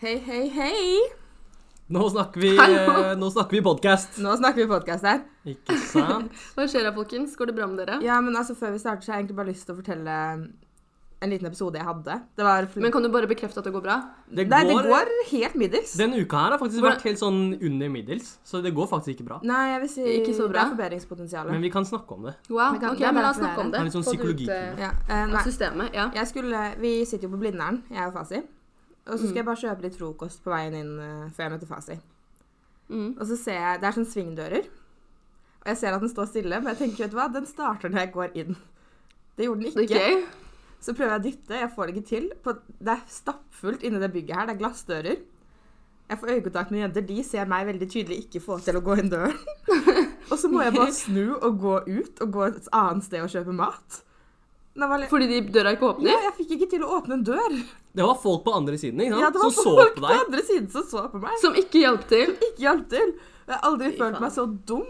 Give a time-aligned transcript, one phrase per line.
[0.00, 1.00] Hei, hei, hei!
[1.92, 2.76] Nå snakker vi, Hallo.
[3.02, 4.16] eh, nå snakker vi podcast.
[4.24, 5.18] Nå snakker vi podkast her.
[5.52, 6.30] Ikke sant?
[6.56, 7.34] Hva skjer da, folkens?
[7.36, 7.98] Går det bra med dere?
[8.06, 10.14] Ja, men altså, Før vi starter, så har jeg egentlig bare lyst til å fortelle
[11.20, 12.14] en liten episode jeg hadde.
[12.32, 13.96] Det var Men kan du bare bekrefte at det går bra?
[14.30, 15.92] Det Nei, det går helt middels.
[16.00, 19.18] Denne uka her har faktisk Hvordan- vært helt sånn under middels, så det går faktisk
[19.18, 19.40] ikke bra.
[19.44, 20.62] Nei, jeg vil si Ikke så bra.
[20.62, 21.50] det er forbedringspotensial.
[21.52, 22.34] Men vi kan snakke om det.
[22.48, 23.76] Wow, kan- ok, men la oss snakke om det.
[23.76, 26.08] Det er litt sånn eh, Ja, Uh, systemet, ja.
[26.14, 28.40] Jeg skulle, vi sitter jo på Blindern, jeg og Fasi.
[29.06, 29.28] Og så Mm.
[29.28, 31.96] skal jeg bare kjøpe litt frokost på veien inn uh, før jeg møter Fasi.
[32.90, 33.16] Mm.
[33.18, 34.68] Og så ser jeg Det er sånn svingdører.
[35.60, 37.90] Og jeg ser at den står stille, men jeg tenker, vet du hva, den starter
[37.92, 38.56] når jeg går inn.
[39.36, 39.96] Det gjorde den ikke.
[39.96, 40.22] Okay.
[40.80, 42.30] Så prøver jeg å dytte, jeg får det ikke til.
[42.44, 45.18] På, det er stappfullt inni det bygget her, det er glassdører.
[46.10, 48.96] Jeg får øyekontakt med jenter, de ser meg veldig tydelig ikke få til å gå
[48.98, 49.36] inn døren.
[50.30, 53.30] og så må jeg bare snu og gå ut og gå et annet sted og
[53.30, 54.00] kjøpe mat.
[54.74, 55.10] Var litt...
[55.10, 56.10] Fordi de døra ikke åpner?
[56.12, 57.56] Ja, jeg fikk ikke til å åpne en dør.
[57.96, 59.24] Det var folk på andre siden ikke sant?
[59.24, 61.34] Ja, det var som så folk på på andre siden som så på meg.
[61.42, 62.26] Som ikke hjalp til?
[62.30, 63.14] Som Ikke hjalp til.
[63.50, 64.20] Jeg har aldri følt faen.
[64.22, 64.84] meg så dum.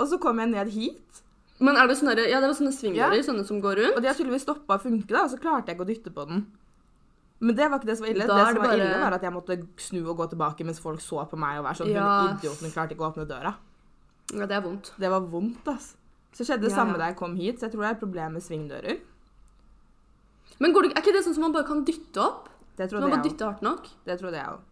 [0.00, 1.22] Og så kom jeg ned hit,
[1.60, 3.96] Men er det sånne, ja, det var sånne svingdører, sånne som går rundt?
[3.96, 6.12] og de har tydeligvis stoppa å funke, da, og så klarte jeg ikke å dytte
[6.16, 6.46] på den.
[7.40, 8.26] Men det var ikke det som var ille.
[8.26, 10.64] Da det som det var bare- ille, var at jeg måtte snu og gå tilbake
[10.64, 12.08] mens folk så på meg og være sånn Ja.
[12.26, 13.54] Hun idioten klarte ikke å åpne døra.
[14.34, 14.90] Ja, det er vondt.
[14.98, 15.94] Det var vondt, altså.
[16.32, 18.00] Så skjedde det Ja, samme da jeg kom hit, så jeg tror det er et
[18.00, 18.98] problem med svingdører.
[20.60, 22.48] Men går det, er ikke det sånn som man bare kan dytte opp?
[22.76, 23.88] Det Man trodde bare jeg dytter hardt nok?
[24.08, 24.66] Det trodde jeg òg.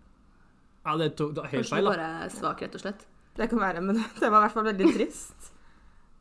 [0.89, 1.95] Ja, det var helt Kanskje feil, du da.
[1.95, 3.07] bare er svak, rett og slett?
[3.39, 5.51] Det kan være, men det var i hvert fall veldig trist.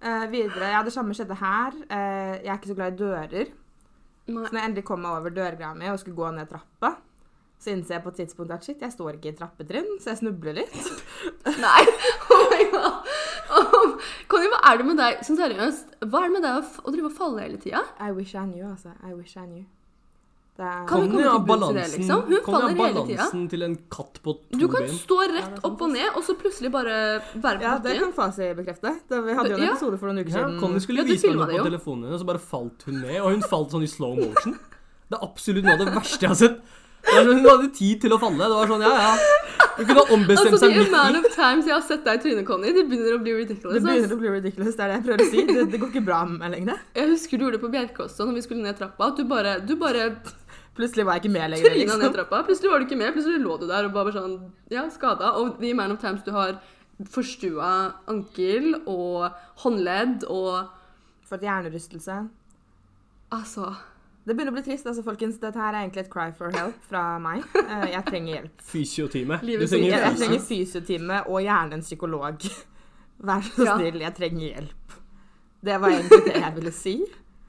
[0.04, 1.78] uh, videre, ja, Det samme skjedde her.
[1.88, 3.52] Uh, jeg er ikke så glad i dører.
[4.28, 4.44] Nei.
[4.44, 6.98] Så når jeg endelig kom meg over dørgreia mi og skulle gå ned trappa,
[7.58, 10.20] så innser jeg på et tidspunkt at shit, jeg står ikke i trappetrinn, så jeg
[10.20, 10.76] snubler litt.
[11.64, 11.84] Nei!
[12.36, 13.08] Oh my god!
[14.32, 15.24] Conny, hva er det med deg?
[15.28, 17.82] som seriøst, hva er det med deg å, å drive og falle hele tida?
[18.04, 18.94] I wish I knew, altså.
[19.04, 19.66] I wish I knew.
[20.58, 20.88] Er...
[20.90, 22.22] Kan Conny har balansen, liksom?
[22.28, 23.18] Hun faller hele tida.
[23.18, 26.24] balansen til en katt på to Du kan stå rett ja, opp og ned, og
[26.26, 26.96] så plutselig bare
[27.36, 28.96] være på Ja, det kan Fasi bekrefte.
[29.06, 30.58] Det, vi hadde jo en episode for noen uker Ja, siden.
[30.64, 33.20] Conny skulle Ja, vise meg noe på telefonen hennes, og så bare falt hun ned.
[33.22, 34.58] Og hun falt sånn i slow motion.
[35.08, 36.58] Det er absolutt noe av det verste jeg har sett.
[37.08, 38.38] Hun hadde tid til å falle.
[38.44, 39.14] Det var sånn, ja, ja.
[39.78, 42.22] Hun kunne ombestemt Altså, seg midt amount Man of times jeg har sett deg i
[42.24, 43.78] trynet, Conny, det begynner å bli ridiculous.
[43.78, 45.44] Det begynner å bli ridiculous, det er det jeg prøver å si.
[45.50, 46.82] Det, det går ikke bra med meg lenger.
[46.98, 49.12] Jeg husker du gjorde det på Bjerke også, når vi skulle ned trappa.
[49.12, 50.08] At du bare, du bare
[50.78, 51.72] Plutselig var jeg ikke med lenger.
[51.74, 52.16] tryna ned Liksom.
[52.20, 52.40] trappa.
[52.46, 54.36] Plutselig var du ikke med, plutselig lå du der og bare sånn,
[54.70, 55.32] ja, skada.
[55.42, 56.60] Og the amount of times du har
[57.14, 57.70] forstua
[58.10, 59.30] ankel og
[59.64, 60.74] håndledd og
[61.28, 62.14] Fått hjernerystelse.
[63.36, 63.74] Altså
[64.28, 65.38] Det begynner å bli trist, altså, folkens.
[65.40, 67.46] Dette her er egentlig et cry for help fra meg.
[67.62, 68.64] Eh, Jeg trenger hjelp.
[68.74, 69.38] Fysiotime.
[69.40, 72.44] Du trenger Jeg, jeg trenger fysiotime og gjerne en psykolog.
[73.30, 73.78] Vær så Ja.
[73.80, 74.98] snill, jeg trenger hjelp.
[75.64, 76.96] Det var egentlig det jeg ville si.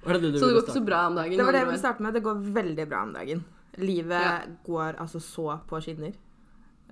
[0.05, 1.37] Var det det du Så det går ikke så bra om dagen?
[1.37, 2.15] Det var det jeg ville starte med.
[2.15, 3.43] Det går veldig bra om dagen.
[3.79, 4.39] Livet Ja.
[4.65, 6.15] går altså så på skinner.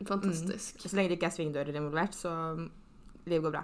[0.04, 0.76] Fantastisk.
[0.76, 0.88] Mm.
[0.90, 2.34] Så lenge det ikke er svingdører involvert, så
[3.26, 3.62] livet går bra.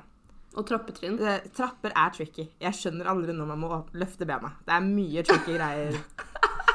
[0.53, 1.17] Og trappetrinn.
[1.17, 2.45] Det, trapper er tricky.
[2.61, 4.53] Jeg skjønner aldri når man må løfte bena.
[4.67, 5.97] Det er mye tricky greier.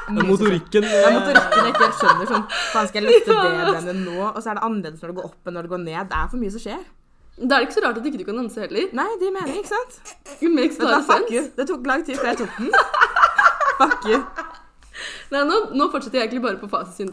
[0.08, 0.84] Det er motorikken.
[0.88, 2.28] Det er eh, motorikken jeg ikke helt skjønner.
[2.30, 4.14] Sånn, faen, skal jeg løfte det benet nå?
[4.30, 5.98] Og så er det annerledes når det går opp enn når det går ned.
[6.08, 6.86] Det er for mye som skjer.
[7.38, 8.94] Da er det ikke så rart at ikke du kan danse heller.
[8.96, 10.14] Nei, det mener jeg, ikke sant?
[10.40, 11.42] It makes Vet du a hva, lot of fuck you.
[11.58, 12.72] Det tok lang tid før jeg tok den.
[13.82, 14.22] Fuck you.
[15.34, 17.04] Nei, nå, nå fortsetter jeg egentlig bare på Fasi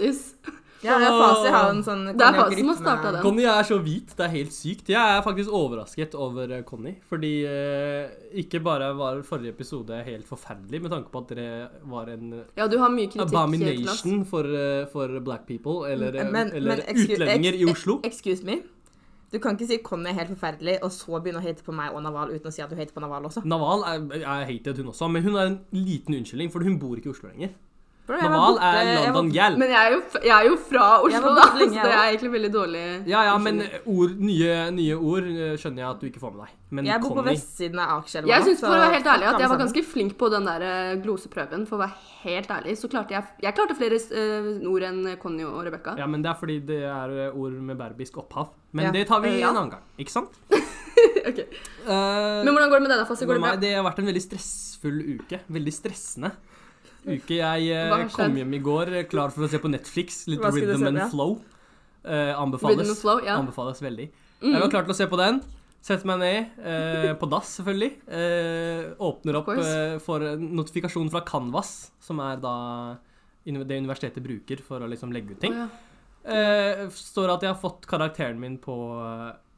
[0.86, 3.22] Ja, er Fasi har en sånn Det er Fasi som har starta den.
[3.26, 4.92] Conny er så hvit, det er helt sykt.
[4.94, 6.94] Jeg er faktisk overrasket over eh, Conny.
[7.10, 8.14] Fordi eh,
[8.44, 12.68] ikke bare var forrige episode helt forferdelig, med tanke på at dere var en Ja,
[12.68, 13.34] du har mye kritikk.
[13.34, 18.00] abomination for, eh, for black people, eller, Men- eller men excuse- utlendinger i Oslo.
[18.04, 18.62] Excuse me.
[19.34, 21.92] Du kan ikke si Conny er helt forferdelig, og så begynne å hate på meg
[21.92, 23.42] og Naval uten å si at du hater på Naval også.
[23.44, 26.96] Naval er, er hated, hun også, men hun er en liten unnskyldning, for hun bor
[26.96, 27.50] ikke i Oslo lenger.
[28.06, 29.56] Bro, jeg var borte- er London Gjell.
[29.58, 32.32] Men jeg er, jo, jeg er jo fra Oslo, da, lenge, så det er egentlig
[32.36, 32.84] veldig dårlig.
[33.10, 36.44] Ja, ja, men ord, nye, nye ord eh, skjønner jeg at du ikke får med
[36.46, 36.52] deg.
[36.78, 38.30] Men Jeg bor på vestsiden av Akerselva.
[38.30, 40.66] Jeg syns for å være helt ærlig at jeg var ganske flink på den der
[40.70, 41.66] eh, gloseprøven.
[41.66, 45.46] For å være helt ærlig, så klarte jeg Jeg klarte flere eh, ord enn Conny
[45.50, 45.98] og Rebekka.
[45.98, 48.54] Ja, men det er fordi det er ord med berbisk opphav.
[48.72, 48.92] Men Ja.
[48.92, 49.50] det tar vi Ja.
[49.50, 50.38] en annen gang, ikke sant?
[51.26, 51.40] Ok.
[51.86, 53.26] Uh, Men hvordan går det med deg, da, Fassi?
[53.26, 53.56] Går det bra?
[53.60, 55.40] det har vært en veldig stressfull uke.
[55.52, 56.32] Veldig stressende
[57.08, 57.40] uke.
[57.40, 60.24] Jeg eh, kom hjem i går eh, klar for å se på Netflix.
[60.32, 61.10] Litt Rhythm se and ja?
[61.12, 61.38] Flow.
[62.04, 62.80] Eh, anbefales.
[62.82, 63.38] Rhythm and Flow, ja.
[63.40, 64.10] Anbefales veldig.
[64.42, 64.52] Mm.
[64.52, 65.42] Jeg var klar til å se på den.
[65.86, 67.92] Setter meg ned, eh, på dass selvfølgelig.
[68.10, 72.56] Eh, åpner opp eh, for notifikasjon fra Canvas, som er da
[73.46, 75.54] det universitetet bruker for å liksom legge ut ting.
[75.54, 75.70] Oh,
[76.26, 76.88] ja.
[76.90, 78.74] Står at jeg har fått karakteren min på,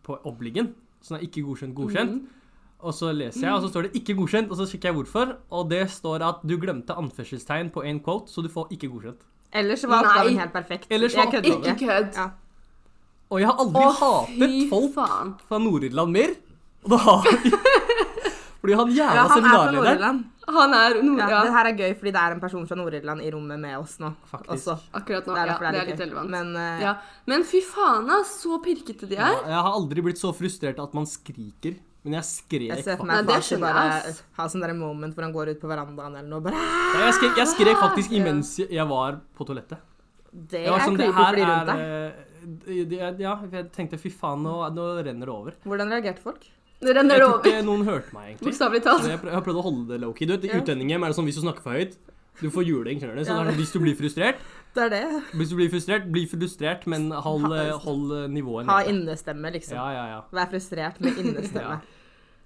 [0.04, 0.74] på obligen.
[1.00, 2.18] Så den er ikke godkjent, godkjent.
[2.20, 2.47] Mm.
[2.80, 5.36] Og så leser jeg, og så står det 'ikke godkjent', og så sjekker jeg hvorfor.
[5.52, 9.22] Og det står at du glemte anførselstegn på en quote, så du får ikke godkjent.
[9.54, 10.88] Ellers var oppgaven helt perfekt.
[10.92, 12.14] Ellers jeg var kødder Ikke kødd.
[12.16, 12.30] Ja.
[13.32, 15.34] Og jeg har aldri Åh, hatet folk faen.
[15.50, 16.30] fra Nord-Irland mer.
[16.84, 17.24] Og det har
[18.62, 21.20] Fordi han jævla ja, er seminarlederen Han er nord...
[21.20, 23.60] Ja, Ja, Det her er gøy, fordi det er en person fra Nord-Irland i rommet
[23.60, 24.14] med oss nå.
[24.32, 24.52] Faktisk.
[24.54, 24.78] Også.
[24.94, 25.34] akkurat nå.
[25.34, 26.30] Det er Ja, derfor det er litt relevant.
[26.30, 26.94] Men uh, Ja.
[27.26, 29.44] Men fy faen, ass, så pirkete de Ja, er.
[29.48, 31.76] Jeg har aldri blitt så frustrert at man skriker.
[32.07, 33.07] Men jeg skrek jeg ser for faktisk.
[33.07, 34.21] meg Nei, det Fasi skjønner jeg, bare ass.
[34.39, 36.42] ha sånn der moment hvor han går ut på verandaen eller noe.
[36.48, 36.56] Bare,
[36.95, 39.77] Ja, Jeg skrek, jeg skrek faktisk imens jeg var på toalettet.
[40.33, 41.80] det er sånn, creepy for de rundt deg.
[41.83, 45.54] eh, Ja, jeg tenkte fy faen, nå, nå renner det over.
[45.65, 46.45] Hvordan reagerte folk?
[46.80, 48.51] Det renner Jeg tror ikke noen hørte meg, egentlig.
[48.51, 49.07] Bokstavelig talt.
[49.09, 50.27] jeg, har prøvd å holde det low-key.
[50.27, 50.62] Du vet, I Ja.
[50.62, 51.98] utlendingshjem er det sånn hvis du snakker for høyt,
[52.39, 53.24] du får juling, skjønner du.
[53.25, 53.44] Så Ja.
[53.44, 54.38] sånn, hvis du blir frustrert,
[54.75, 55.24] Det er det.
[55.33, 58.69] hvis du blir frustrert, bli frustrert, men hold, eh, hold nivået nede.
[58.69, 59.74] Ha innestemme, liksom.
[59.74, 60.21] Ja, ja, ja.
[60.31, 61.81] Vær frustrert med innestemme.
[61.81, 61.83] Sant?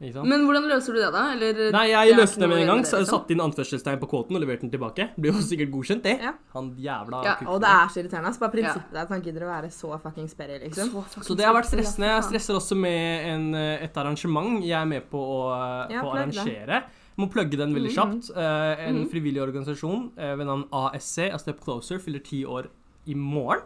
[0.02, 1.24] Men hvordan løser du det, da?
[1.36, 2.80] Eller Nei, jeg løste det med en gang.
[2.82, 3.06] liksom?
[3.06, 5.10] satte inn anførselstegn på kåten og leverte den tilbake.
[5.22, 6.16] Blir jo sikkert godkjent, det.
[6.22, 6.32] Ja.
[6.56, 7.48] Han jævla Ja, kukken.
[7.54, 8.28] Og det er så irriterende.
[8.32, 10.90] Altså, bare prinsippet er at han gidder å være så fuckings sperry, liksom.
[10.90, 12.10] Så fucking Så det har vært stressende.
[12.16, 15.38] Jeg stresser også med en, eh, et arrangement jeg er med på å,
[15.92, 16.84] Ja, på arrangere.
[17.20, 17.98] Må plugge den veldig Mhm.
[18.22, 18.32] kjapt.
[18.38, 19.10] uh, en Mhm.
[19.12, 22.68] frivillig organisasjon uh, ved navn ASC, A Step Closer, fyller ti år
[23.06, 23.62] i morgen.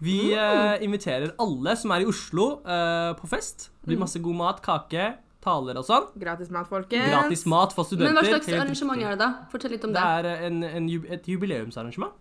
[0.00, 3.68] Vi uh, inviterer alle som er i Oslo eh, på fest.
[3.82, 4.00] Det blir Mhm.
[4.00, 6.08] masse god mat, kake, taler og sånn.
[6.20, 7.08] Gratis mat, folkens.
[7.10, 8.12] Gratis mat for studenter.
[8.12, 9.30] Men hva slags arrangement er det, da?
[9.52, 10.34] Fortell litt om Det det.
[10.34, 12.12] er en, en, et jubileumsarrangement.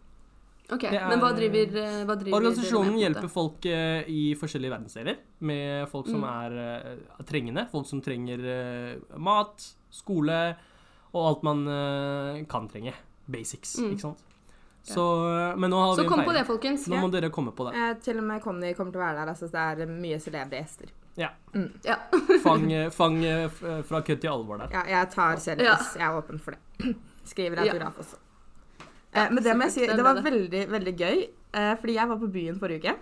[0.71, 4.35] Ok, er- Men hva driver, eh, hva driver Organisasjonen dere med, hjelper folk eh, i
[4.37, 5.17] forskjellige verdensdeler.
[5.41, 6.29] Med folk som Mm.
[6.29, 6.51] er
[6.85, 7.67] eh, trengende.
[7.71, 10.55] Folk som trenger mat, skole
[11.13, 11.65] og alt man
[12.47, 12.93] kan trenge.
[13.27, 13.91] Basics, Mm.
[13.95, 14.17] ikke sant.
[14.83, 15.03] Så,
[15.57, 16.87] men nå har Så vi en kom på det, folkens.
[16.87, 17.75] Nå må dere komme på det.
[17.75, 19.33] Eh, til og med Conny kommer til å være der.
[19.33, 20.87] Altså, det er mye celebre gjester.
[21.17, 21.29] Ja.
[22.43, 22.89] Fang, ja.
[22.89, 24.69] fang fang f- eh, fra kødd til alvor der.
[24.71, 25.95] Ja, jeg tar selfies.
[25.97, 26.95] Jeg er åpen for det.
[27.31, 27.73] Skriver Ja.
[27.73, 28.17] autograf også.
[29.13, 31.23] Eh, men det må jeg si, det var veldig, veldig gøy.
[31.53, 32.97] Eh, fordi jeg var på byen forrige uke,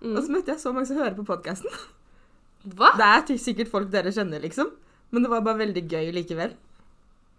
[0.00, 0.14] Mm.
[0.16, 1.68] og så møtte jeg så mange som hører på podkasten.
[2.64, 4.70] Det er sikkert folk dere kjenner, liksom.
[5.12, 6.54] Men det var bare veldig gøy likevel.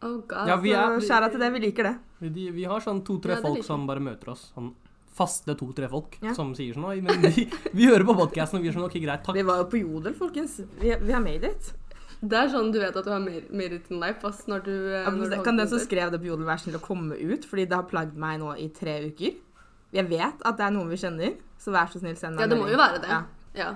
[0.03, 0.47] Oh god.
[0.47, 1.95] Ja, vi er- Så skjæra til det, vi liker det.
[2.21, 4.51] Vi, vi har sånn to-tre Ja, folk som bare møter oss.
[4.55, 4.73] Sånn
[5.13, 6.33] faste to-tre folk Ja.
[6.33, 8.97] som sier sånn Oi, men vi, vi hører på podkasten, og vi er sånn OK,
[9.03, 9.35] greit, takk.
[9.35, 10.59] Vi var jo på Jodel, folkens.
[10.79, 11.73] Vi, vi har made it.
[12.21, 14.73] Det er sånn du vet at du har mer, mer in life ass, når du,
[14.93, 17.17] eh, Ja, når du Kan den som skrev det på Jodel være snill å komme
[17.17, 17.45] ut?
[17.49, 19.39] Fordi det har plagd meg nå i tre uker.
[19.91, 22.47] Jeg vet at det er noen vi kjenner, så vær så snill, send meg Ja,
[22.53, 23.09] det må jo være det.
[23.09, 23.23] Ja.
[23.57, 23.71] Ja.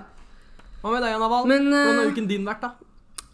[0.80, 1.46] Hva med deg, Anna Wahl?
[1.50, 2.70] Men Hvordan har eh, uken din vært, da?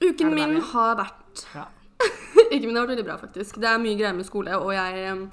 [0.03, 1.67] Uken min der, har vært Ja.
[2.53, 3.61] Uken min har vært veldig bra, faktisk.
[3.63, 5.27] Det er mye greier med skole, og jeg em,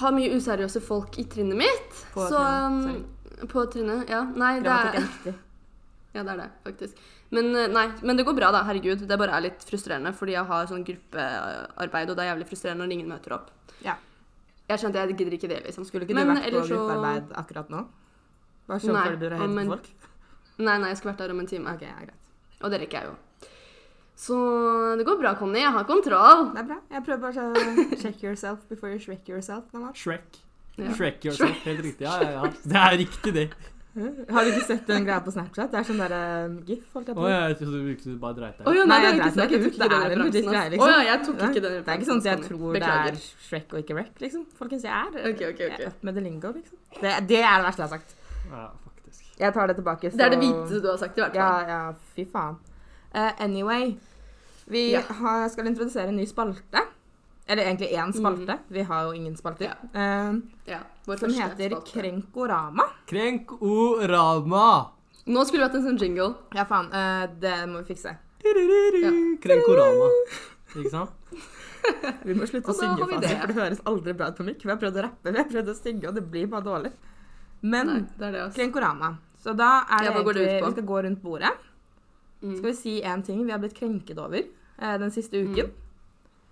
[0.00, 2.00] har mye useriøse folk i trinnet mitt.
[2.14, 2.96] På så trinnet,
[3.42, 4.22] em, På trinnet, ja.
[4.24, 5.34] Nei, det Grammatikk er er viktig.
[6.16, 7.00] Ja, det er det, faktisk.
[7.30, 8.62] Men, eh, nei, men det går bra, da.
[8.64, 9.02] Herregud.
[9.06, 12.86] Det bare er litt frustrerende, fordi jeg har sånn gruppearbeid, og det er jævlig frustrerende
[12.86, 13.50] når ingen møter opp.
[13.84, 13.98] Ja.
[14.70, 15.84] Jeg skjønte jeg gidder ikke det, liksom.
[15.84, 17.82] Skulle ikke Men du vært på så- gruppearbeid akkurat nå?
[18.66, 19.90] Bare så Nei, føler du deg helt høyt en- folk?
[20.58, 21.74] Nei, nei, jeg skulle vært der om en time.
[21.74, 22.32] Ok, ja, greit.
[22.62, 23.14] Og det rekker jeg jo.
[24.16, 24.36] Så
[24.96, 25.60] det går bra, Conny.
[25.60, 26.46] Jeg har kontroll.
[26.54, 26.78] Det er bra.
[26.90, 29.64] Jeg prøver bare å check yourself before you shrek yourself.
[29.94, 30.38] Shrek.
[30.78, 30.92] Ja.
[30.96, 31.56] Shrek yourself.
[31.64, 32.04] Helt riktig.
[32.08, 32.52] Ja, ja, ja.
[32.64, 33.48] Det er riktig, det.
[34.32, 35.70] Har du ikke sett den greia på Snapchat?
[35.72, 36.18] Det er sånn derre
[36.68, 38.76] gif, holdt jeg Å, ja, jeg trodde du virkelig bare dreit deg ut.
[38.76, 39.78] ja, Nei, nei, det jeg dreit meg ikke ut.
[39.80, 40.84] Det er en legit greie, liksom.
[40.84, 43.06] Oh, ja, jeg tok ikke den Det er ikke sånn at jeg tror Beklager.
[43.06, 44.42] det er Shrek og ikke Wreck, liksom.
[44.58, 45.70] Folkens, jeg er okay, okay, okay.
[45.72, 45.86] ok.
[45.94, 46.80] up med the lingo, liksom.
[47.00, 48.16] Det, det er det verste jeg har sagt.
[48.52, 49.24] Ja, faktisk.
[49.40, 50.12] Jeg tar det tilbake.
[50.12, 51.68] Det er det så- hviteste du har sagt, i hvert Ja, fall.
[51.72, 51.80] ja,
[52.18, 52.60] fy faen.
[53.16, 53.94] Eh, anyway,
[54.68, 55.00] vi Ja.
[55.08, 56.82] har, skal introdusere en ny spalte.
[57.48, 58.58] Eller egentlig én spalte.
[58.68, 59.72] Vi har jo ingen spalter.
[59.94, 59.94] Mm.
[59.94, 60.30] Ja.
[60.30, 61.92] Uh, Ja, vår som heter spalte.
[61.92, 62.82] Krenkorama.
[63.06, 64.90] Krenkorama.
[65.26, 66.34] Nå skulle vi hatt en sånn jingle.
[66.54, 66.90] Ja, faen.
[66.90, 68.16] Uh, det må vi fikse.
[68.46, 69.12] Ja.
[69.42, 70.10] Krenkorama.
[70.76, 71.10] Ikke sant?
[72.26, 73.28] Vi må slutte å synge, faen, det.
[73.38, 74.64] for det høres aldri bra ut på mikk.
[74.64, 76.90] Vi har prøvd å rappe, vi har prøvd å synge, og det blir bare dårlig.
[77.62, 78.42] Men Nei, det er det.
[78.56, 79.12] Krenkorama.
[79.38, 80.64] Så da er det Ja, hva det egentlig?
[80.66, 81.52] Vi skal gå rundt bordet.
[82.42, 82.56] Mm.
[82.58, 85.70] Skal vi si én ting vi har blitt krenket over eh, den siste uken.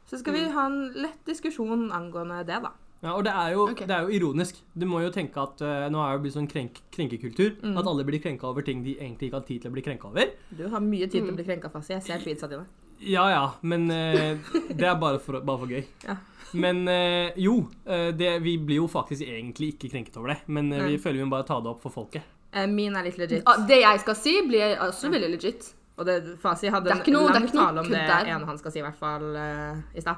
[0.07, 0.53] Så skal vi Mm.
[0.53, 2.71] ha en lett diskusjon angående det, da.
[3.03, 3.87] Ja, og det er, jo, okay.
[3.87, 4.57] det er jo ironisk.
[4.75, 7.59] Du må jo tenke at uh, nå er det blitt sånn krenk, krenkekultur.
[7.63, 7.77] Mm.
[7.77, 10.09] At alle blir krenka over ting de egentlig ikke har tid til å bli krenka
[10.09, 10.31] over.
[10.57, 11.35] Du har mye tid til Mm.
[11.35, 11.91] å bli krenka fast.
[11.91, 12.65] Jeg ser tweetsa dine.
[13.01, 14.39] Ja ja, men uh,
[14.73, 15.85] det er bare for, bare for gøy.
[16.07, 16.17] Ja.
[16.55, 20.37] Men eh, jo, eh, det, vi blir jo faktisk egentlig ikke krenket over det.
[20.47, 22.23] Men eh, vi føler vi må bare ta det opp for folket.
[22.55, 23.43] Eh, min er litt legit.
[23.51, 25.73] Ah, Det jeg skal si, blir også veldig legit.
[25.99, 28.27] Og det, Fasi hadde Det er en ikke noe- det lang tale om det der.
[28.35, 30.17] ene han skal si, i hvert fall uh, i stad.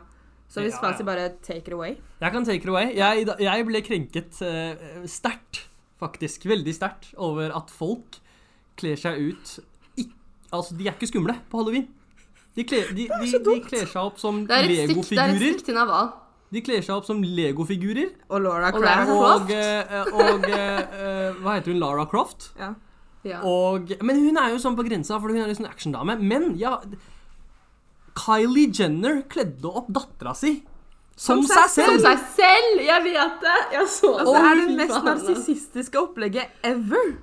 [0.49, 1.05] Så hvis Ja, Fasi ja.
[1.09, 2.93] bare take it away Jeg kan take it away.
[2.95, 5.67] Jeg, jeg ble krenket uh, sterkt,
[6.01, 6.45] faktisk.
[6.49, 8.21] Veldig sterkt over at folk
[8.77, 9.59] kler seg ut
[9.99, 10.07] I,
[10.53, 11.89] Altså, de er ikke skumle på halloween.
[12.57, 15.29] De kler, de, de, de kler seg opp som Det er et stikk, det er
[15.29, 15.65] et legofigurer.
[15.67, 16.13] til Naval.
[16.55, 18.13] De kler seg opp som legofigurer.
[18.31, 19.17] Og Laura Og Lara Croft.
[19.17, 21.81] Og, Og, eh, og eh, Hva heter hun?
[21.83, 22.53] Lara Croft.
[22.61, 22.73] Ja.
[23.27, 23.41] Ja.
[23.43, 26.15] Og, men hun er jo sånn på grensa, for hun er litt sånn actiondame.
[26.23, 26.77] Men ja
[28.17, 30.61] Kylie Jenner kledde opp dattera si
[31.17, 32.07] som, Som seg seg Som selv!
[32.07, 32.81] seg selv!
[32.87, 33.57] Jeg vet det!
[33.73, 34.21] Jeg så det.
[34.21, 37.15] Altså, det er det mest narsissistiske opplegget ever.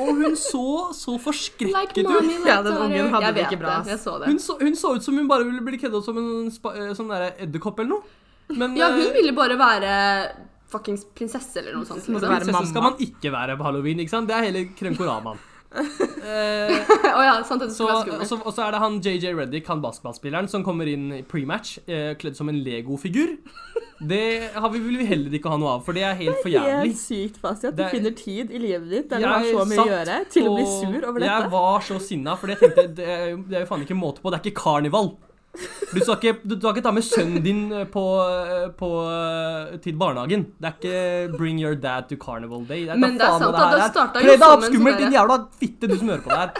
[0.00, 0.62] Og hun så
[0.96, 2.08] så forskrekket ut.
[2.10, 3.90] mommy, like Ja, den ungen hadde det ikke bra, ass.
[3.92, 4.30] Jeg så det.
[4.32, 6.94] Hun så, hun så ut som hun bare ville bli kledd opp som en eh,
[6.96, 8.16] sånn edderkopp eller noe.
[8.48, 9.96] Men Ja, hun eh, ville bare være
[10.70, 12.06] fuckings prinsesse eller noe sånt.
[12.06, 12.20] Liksom.
[12.20, 12.94] prinsesse skal mamma.
[12.96, 14.28] man ikke være på halloween, ikke sant?
[14.28, 15.38] Det er hele kremkoraman.
[15.76, 16.70] Eh,
[17.12, 19.66] oh ja, sant det så, skulle og så- og så er det han JJ Reddick,
[19.68, 23.36] han basketballspilleren, som kommer inn i prematch eh, kledd som en Lego-figur.
[24.00, 26.50] Det har vi, vil vi heller ikke ha noe av, for det er helt for
[26.50, 26.90] jævlig.
[26.90, 29.44] Helt sykt fast at du Det er- finner tid i livet ditt der du har
[29.44, 31.30] så mye å gjøre, til å bli sur over dette.
[31.42, 34.00] Jeg var så sinna, for jeg tenkte det er, jo, det er jo faen ikke
[34.00, 34.30] måte på.
[34.32, 35.12] Det er ikke karneval.
[35.92, 39.76] Du skal ikke, du skal ikke ta med sønnen din eh, på, eh, på, eh,
[39.84, 40.46] til barnehagen.
[40.60, 42.84] Det er ikke 'bring your dad to carnival day'.
[42.86, 43.90] Det er, Men det er sant det at det er.
[43.92, 46.50] startet jo som en skummelt, sånn din jævla fitte, du som hører på det her.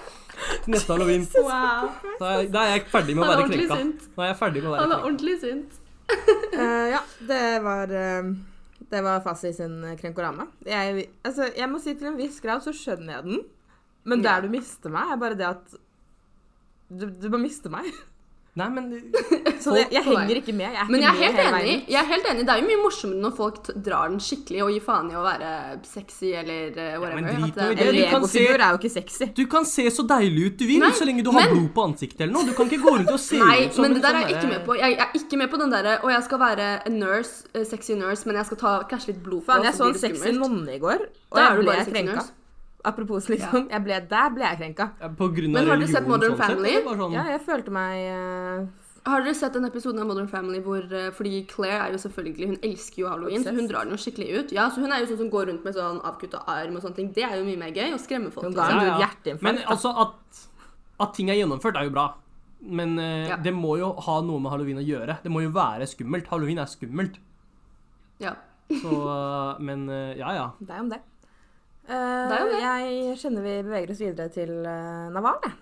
[0.65, 1.27] Til neste halloween.
[1.37, 1.89] Wow.
[2.21, 3.77] Da er, da er jeg ferdig med å Han er være ordentlig krenka.
[3.83, 4.17] sint.
[4.17, 5.81] Nå er jeg ferdig med å Han er ordentlig sint.
[6.55, 8.35] uh, ja, det var uh,
[8.91, 10.47] Det var Fasi sin krenkorama.
[10.65, 13.41] Jeg, altså, jeg må si til en viss grad så skjønner jeg den,
[14.05, 14.37] men Ja.
[14.37, 15.75] der du mister meg, er bare det at
[16.91, 17.85] du, du bare mister meg.
[18.57, 18.85] Nei, men
[19.67, 20.71] Så jeg, jeg henger ikke med.
[20.73, 21.73] Jeg er Men ikke jeg er helt enig.
[21.93, 22.45] Jeg er helt enig.
[22.47, 25.25] Det er jo mye morsommere når folk drar den skikkelig og gir faen i å
[25.27, 25.51] være
[25.85, 27.11] sexy eller whatever.
[27.11, 27.89] Ja, men drit At nå i det- det.
[27.89, 29.29] En du kan se- er jo ikke sexy.
[29.37, 31.69] Du kan se så deilig ut du vil, Nei, så lenge du har men- blod
[31.77, 32.47] på ansiktet eller noe.
[32.47, 34.29] Du kan ikke gå rundt og se Nei, ut som men det der sånn er
[34.29, 34.79] jeg ikke med på.
[34.81, 37.93] Jeg er ikke med på den derre Og jeg skal være en nurse, eh, sexy
[37.95, 39.53] nurse, men jeg skal ta kanskje litt blod på.
[39.53, 41.01] Faen, jeg så så en sexy nonne i går,
[41.33, 42.15] og Da er jeg du ble krenka.
[42.17, 42.31] nurse.
[42.87, 43.69] Apropos, liksom.
[43.73, 44.85] Jeg ble, der ble jeg krenka.
[45.03, 46.75] Ja, På grunn av Men har du sett Modern sånn Family?
[46.87, 48.67] sånn- Ja, jeg følte meg uh...
[49.07, 52.47] Har dere sett den episoden av Modern Family hvor eh, Fordi Claire er jo selvfølgelig
[52.49, 54.55] Hun elsker jo halloween, så hun drar den jo skikkelig ut.
[54.57, 56.99] Ja, så Hun er jo sånn som går rundt med sånn avkutta arm og sånne
[56.99, 57.13] ting.
[57.15, 57.93] Det er jo mye mer gøy.
[57.95, 58.49] Å skremme folk.
[58.49, 58.67] Hun ga.
[58.73, 58.97] Ja, ja.
[59.05, 59.47] hjerteinfarkt.
[59.47, 60.41] Men altså at,
[61.07, 62.09] at ting er gjennomført, er jo bra.
[62.67, 63.37] Men uh, Ja.
[63.47, 65.21] det må jo ha noe med halloween å gjøre.
[65.23, 66.27] Det må jo være skummelt.
[66.33, 67.21] Halloween er skummelt.
[68.19, 68.35] Ja.
[68.83, 68.91] Så
[69.63, 70.49] Men uh, ja, ja.
[70.59, 70.99] Det er om det.
[71.87, 72.59] Det.
[72.61, 75.55] Jeg skjønner vi beveger oss videre til uh, Naval, jeg.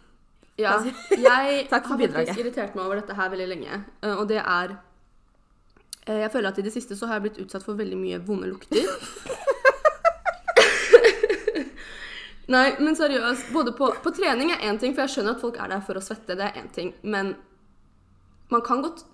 [0.63, 0.77] Ja,
[1.11, 3.81] jeg har faktisk irritert meg over dette her veldig lenge.
[4.05, 4.77] Uh, Og det er
[6.09, 8.21] uh, Jeg føler at i det siste så har jeg blitt utsatt for veldig mye
[8.25, 8.87] vonde lukter.
[12.55, 13.51] Nei, men seriøst.
[13.53, 15.97] Både på, på trening er én ting, for jeg skjønner at folk er der for
[15.97, 16.37] å svette.
[16.37, 16.93] Det er én ting.
[17.03, 17.35] Men
[18.53, 19.07] man kan godt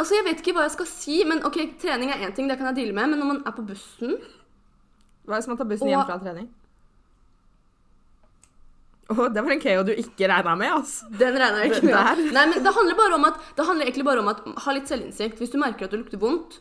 [0.00, 2.54] Altså, jeg vet ikke hva jeg skal si, men ok, trening er én ting, det
[2.56, 3.10] kan jeg deale med.
[3.12, 4.14] Men når man er på bussen
[5.30, 6.48] Hva hvis man tar bussen Og- hjem fra trening?
[9.10, 11.08] Å, det var en KO du ikke regna med, altså.
[11.18, 11.96] Den regna jeg ikke med.
[11.96, 12.20] der.
[12.36, 14.86] Nei, men det handler bare om at Det handler egentlig bare om at ha litt
[14.90, 15.40] selvinnsikt.
[15.42, 16.60] Hvis du merker at det lukter vondt,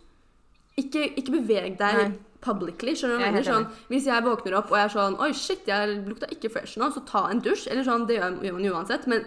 [0.80, 2.08] ikke, ikke beveg deg Nei.
[2.42, 2.96] publicly.
[2.98, 3.50] Skjønner du Jeg er mener?
[3.52, 6.80] Sånn, hvis jeg våkner opp og jeg er sånn Oi, shit, jeg lukta ikke fresh
[6.82, 7.68] nå, så ta en dusj.
[7.70, 9.06] Eller sånn, det gjør, gjør man uansett.
[9.12, 9.26] Men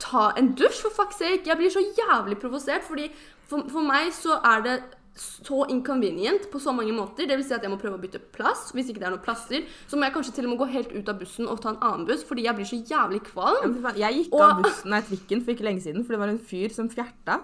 [0.00, 1.44] ta en dusj, for fuck's sake!
[1.50, 3.10] Jeg blir så jævlig provosert, fordi
[3.46, 4.76] for, for meg så er det
[5.16, 7.26] så inconvenient på så mange måter.
[7.26, 8.70] Det vil si at jeg må prøve å bytte plass.
[8.76, 10.92] Hvis ikke det er noen plasser, så må jeg kanskje til og med gå helt
[10.92, 13.78] ut av bussen og ta en annen buss, fordi jeg blir så jævlig kvalm.
[13.96, 16.38] Jeg gikk Og- av bussen, nei, trikken for ikke lenge siden, for det var en
[16.38, 17.40] fyr som fjerta.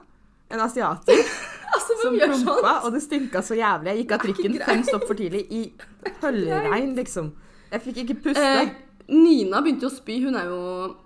[0.52, 1.16] En asiater
[1.72, 3.88] Altså, som prompa, og det stinka så jævlig.
[3.94, 5.62] Jeg gikk av trikken fem stopp for tidlig i
[6.22, 7.32] høllregn, liksom.
[7.72, 8.42] Jeg fikk ikke puste.
[8.44, 8.68] Eh,
[9.08, 10.18] Nina begynte jo å spy.
[10.24, 10.60] Hun er jo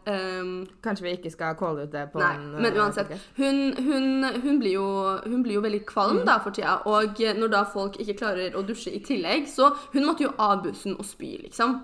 [0.07, 0.51] um,
[0.85, 3.13] Kanskje vi ikke skal calle ut det på Nei, en men eh, uansett.
[3.39, 4.87] Hun, hun, hun, blir jo,
[5.25, 6.79] hun blir jo veldig kvalm da for tida.
[6.87, 10.63] Og når da folk ikke klarer å dusje i tillegg, så hun måtte jo av
[10.67, 11.79] bussen og spy, liksom.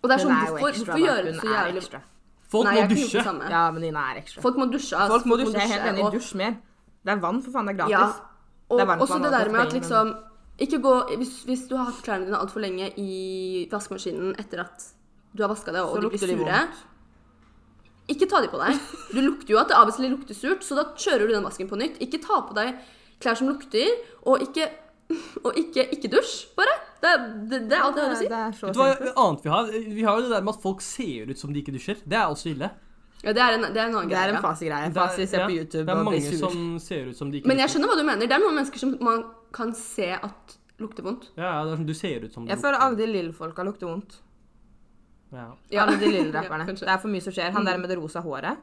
[0.00, 2.00] Og det er sånn, er hvorfor, ekstra, hvorfor gjøre det så jævlig ekstra.
[2.50, 3.22] Folk Nei, må dusje.
[3.52, 4.42] Ja, men Nina er ekstra.
[4.42, 4.96] Folk må dusje.
[4.96, 5.54] Altså, Folk må dusje.
[5.58, 6.04] Jeg er helt enig.
[6.04, 6.56] og- Dusj mer.
[7.04, 7.66] Det er vann, for faen.
[7.66, 8.20] Det er Ja, gratis.
[8.68, 10.16] og Det er også det der med at liksom
[10.60, 14.92] Ikke gå hvis, hvis du har hatt klærne dine altfor lenge i vaskemaskinen etter at
[15.36, 16.86] du har vaska det, og Så de blir sure vondt.
[18.10, 18.78] Ikke ta de på deg.
[19.14, 21.44] Du lukter jo at det av og til lukter surt, så da kjører du den
[21.46, 22.00] vasken på nytt.
[22.02, 22.74] Ikke ta på deg
[23.22, 23.86] klær som lukter,
[24.26, 24.70] og ikke
[25.42, 26.70] Og ikke, ikke dusj, bare.
[27.02, 27.10] Det,
[27.50, 28.26] det, det er alt jeg har å si.
[28.30, 29.70] Det er så Vet du hva annet vi har?
[29.96, 31.98] Vi har jo det der med at folk ser ut som de ikke dusjer.
[32.06, 32.68] Det er også ille.
[33.24, 34.36] Ja, det er en, det er en annen Det er greie.
[34.38, 34.92] en fasegreie.
[34.94, 36.38] Fase, se Det er- ja, på YouTube Det er mange sur.
[36.44, 38.30] som ser ut som de ikke Men jeg skjønner hva du mener.
[38.30, 41.26] Det er noen mennesker som man kan se at lukter vondt.
[41.36, 43.90] Ja, ja, det er som du ser ut som Jeg føler aldri de lille-folka lukter
[43.90, 44.20] vondt.
[45.32, 45.46] Ja.
[45.70, 45.84] Ja.
[45.86, 46.66] Alle de lille rapperne.
[46.66, 47.52] ja, det er for mye som skjer.
[47.52, 48.58] Han der med det rosa håret.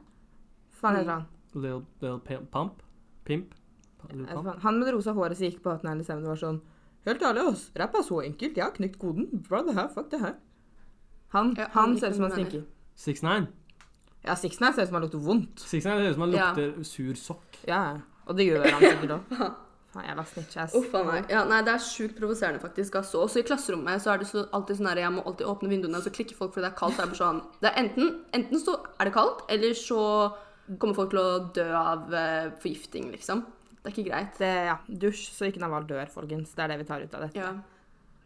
[0.81, 1.25] Faen heter han?
[1.53, 2.19] Little, little
[2.51, 2.81] pump?
[3.25, 3.53] Pimp?
[4.01, 4.59] Pump?
[4.63, 6.59] Han med det rosa håret som gikk på 1897 var sånn
[7.07, 7.61] Helt ærlig, ass.
[7.79, 8.57] Rapp er så enkelt.
[8.57, 9.29] Jeg har knekt koden.
[9.47, 9.87] Bra, det her.
[9.93, 10.33] Fuck det her.
[11.31, 12.65] Han, Ja, han han ser ut som han stinker.
[12.99, 13.47] 6ix9ine.
[14.25, 15.59] Ja, Sixten ser ut som han lukter vondt.
[15.63, 16.49] Sixnine ser ut som han Ja.
[16.51, 17.57] lukter sur sokk.
[17.67, 17.99] Ja.
[18.25, 19.21] Og det gjør han sikkert òg.
[19.97, 20.75] Faen, jævla snitch-ass.
[20.77, 21.29] Uff a meg.
[21.31, 22.95] Ja, nei, det er sjukt provoserende, faktisk.
[22.99, 23.21] Altså.
[23.25, 25.99] Også i klasserommet så er det så, alltid sånn her Jeg må alltid åpne vinduene,
[25.99, 26.97] og så klikker folk fordi det er kaldt.
[26.97, 30.01] Så er det bare sånn det er enten, enten så er det kaldt, eller så
[30.77, 33.45] kommer folk til å dø av uh, forgifting, liksom.
[33.77, 34.37] Det er ikke greit.
[34.41, 36.53] Det, ja, dusj så ikke Naval dør, folkens.
[36.53, 37.39] Det er det vi tar ut av dette.
[37.39, 37.55] Ja.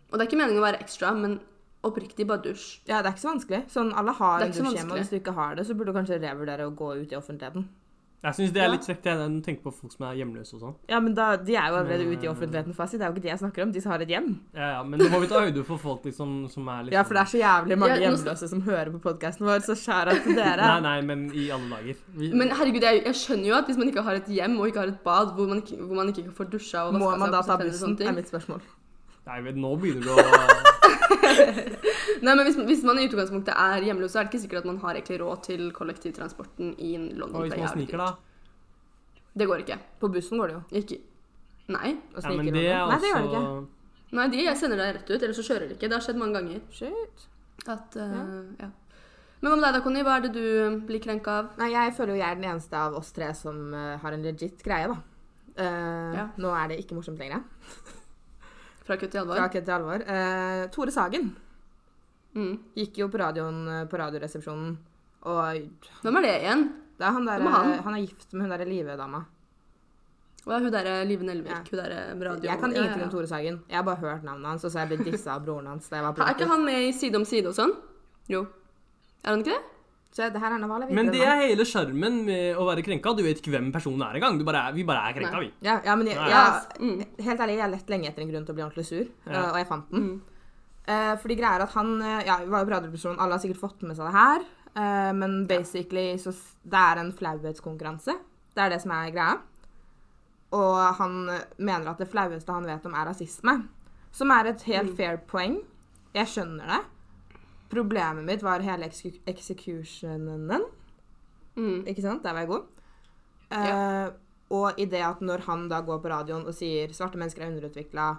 [0.09, 1.37] Og det er ikke meningen å være ekstra, men
[1.85, 2.81] oppriktig bare dusj.
[2.89, 3.61] Ja, det er ikke så vanskelig.
[3.71, 5.93] Sånn, alle har en ikke dusj hjemme, og hvis du ikke har det, så burde
[5.93, 7.69] du kanskje revurdere å gå ut i offentligheten.
[8.21, 8.71] Jeg syns det er Ja.
[8.75, 10.75] litt frekt jeg, når du tenker på folk som er hjemløse og sånn.
[10.91, 12.93] Ja, men da, de er jo allerede ute i offentligheten fast.
[12.93, 14.27] Det er jo ikke de jeg snakker om, de som har et hjem.
[14.53, 17.01] Ja, ja, men nå må vi ta høyde for folk liksom, som er litt Ja,
[17.01, 20.13] for det er så jævlig mange Ja, hjemløse som hører på podkasten vår, så skjæra
[20.21, 20.61] til dere.
[20.69, 21.95] Nei, nei, men i alle dager.
[22.13, 24.67] Vi, Men herregud, jeg, jeg skjønner jo at hvis man ikke har et hjem og
[24.69, 27.31] ikke har et bad hvor man ikke, hvor man ikke får dusja og Må man
[27.33, 28.61] da ta bussen, er mitt spørsmål.
[29.25, 30.15] nei, men nå begynner du å
[32.25, 34.69] Nei, men hvis, hvis man i utgangspunktet er hjemløs, så er det ikke sikkert at
[34.71, 37.35] man har egentlig råd til kollektivtransporten i London.
[37.35, 38.11] Og hvis man sniker, da?
[39.33, 39.77] Det går ikke.
[39.99, 40.63] På bussen går det jo.
[40.81, 40.99] ikke.
[41.71, 41.93] Nei.
[42.15, 42.91] å Ja, men det er også...
[42.91, 43.43] Nei, det gjør det ikke.
[44.11, 45.87] Nei, de jeg sender deg rett ut, eller så kjører de ikke.
[45.87, 46.63] Det har skjedd mange ganger.
[46.75, 47.27] Shit.
[47.69, 48.67] At, uh, ja.
[49.41, 50.01] Men hva med deg da, Conny?
[50.05, 51.53] Hva er det du blir krenka av?
[51.61, 54.25] Nei, jeg føler jo jeg er den eneste av oss tre som uh, har en
[54.25, 54.99] legit greie, da.
[55.55, 56.25] Uh, Ja.
[56.41, 57.45] Nå er det ikke morsomt lenger.
[58.83, 59.39] Fra kutt til alvor?
[59.39, 60.03] Fra kutt til alvor.
[60.03, 61.31] Uh, Tore Sagen
[62.35, 62.53] Mm.
[62.77, 64.77] gikk jo på radioen eh, på Radioresepsjonen,
[65.27, 65.67] og
[66.01, 66.61] Hvem er det igjen?
[66.97, 67.71] det er han der, er han?
[67.83, 69.25] han er gift med hun derre Live-dama.
[70.45, 71.51] Og er hun derre Live Nelvik?
[71.51, 71.59] Ja.
[71.69, 72.47] Hun derre med radio...
[72.49, 73.59] Jeg kan Ja, ingenting ja, om Tore Sagen.
[73.69, 75.89] Jeg har bare hørt navnet hans, og så har jeg blitt dissa av broren hans.
[75.91, 77.75] Er ikke han med i Side om side og sånn?
[78.31, 78.45] Jo.
[79.25, 79.61] Er han ikke det?
[80.11, 80.87] Så det her er Naval.
[80.91, 83.13] Men det er hele sjarmen med å være krenka.
[83.15, 84.39] Du vet ikke hvem personen er engang.
[84.41, 85.45] Du bare er, vi bare er krenka, Nei.
[85.45, 85.67] vi.
[85.69, 87.05] Ja, ja, men jeg, jeg, Mm.
[87.27, 89.31] helt ærlig, jeg lett lenge etter en grunn til å bli ordentlig sur, Ja.
[89.31, 90.01] eh, og jeg fant den.
[90.09, 90.21] Mm.
[90.91, 93.83] Eh, fordi greia er at han eh, Ja, var jo radioepisoden, alle har sikkert fått
[93.87, 94.45] med seg det her.
[94.75, 96.31] eh, men basically så
[96.63, 98.15] Det er en flauhetskonkurranse.
[98.55, 99.37] Det er det som er greia.
[100.51, 103.53] Og han eh, mener at det flaueste han vet om, er rasisme.
[104.11, 104.95] Som er et helt Mm.
[104.97, 105.61] fair poeng.
[106.13, 106.81] Jeg skjønner det.
[107.71, 110.65] Problemet mitt var hele execu executionen.
[111.55, 111.85] Mm.
[111.87, 112.23] Ikke sant?
[112.23, 112.65] Der var jeg god.
[113.51, 114.09] Eh,
[114.51, 117.51] og i det at når han da går på radioen og sier svarte mennesker er
[117.53, 118.09] underutvikla,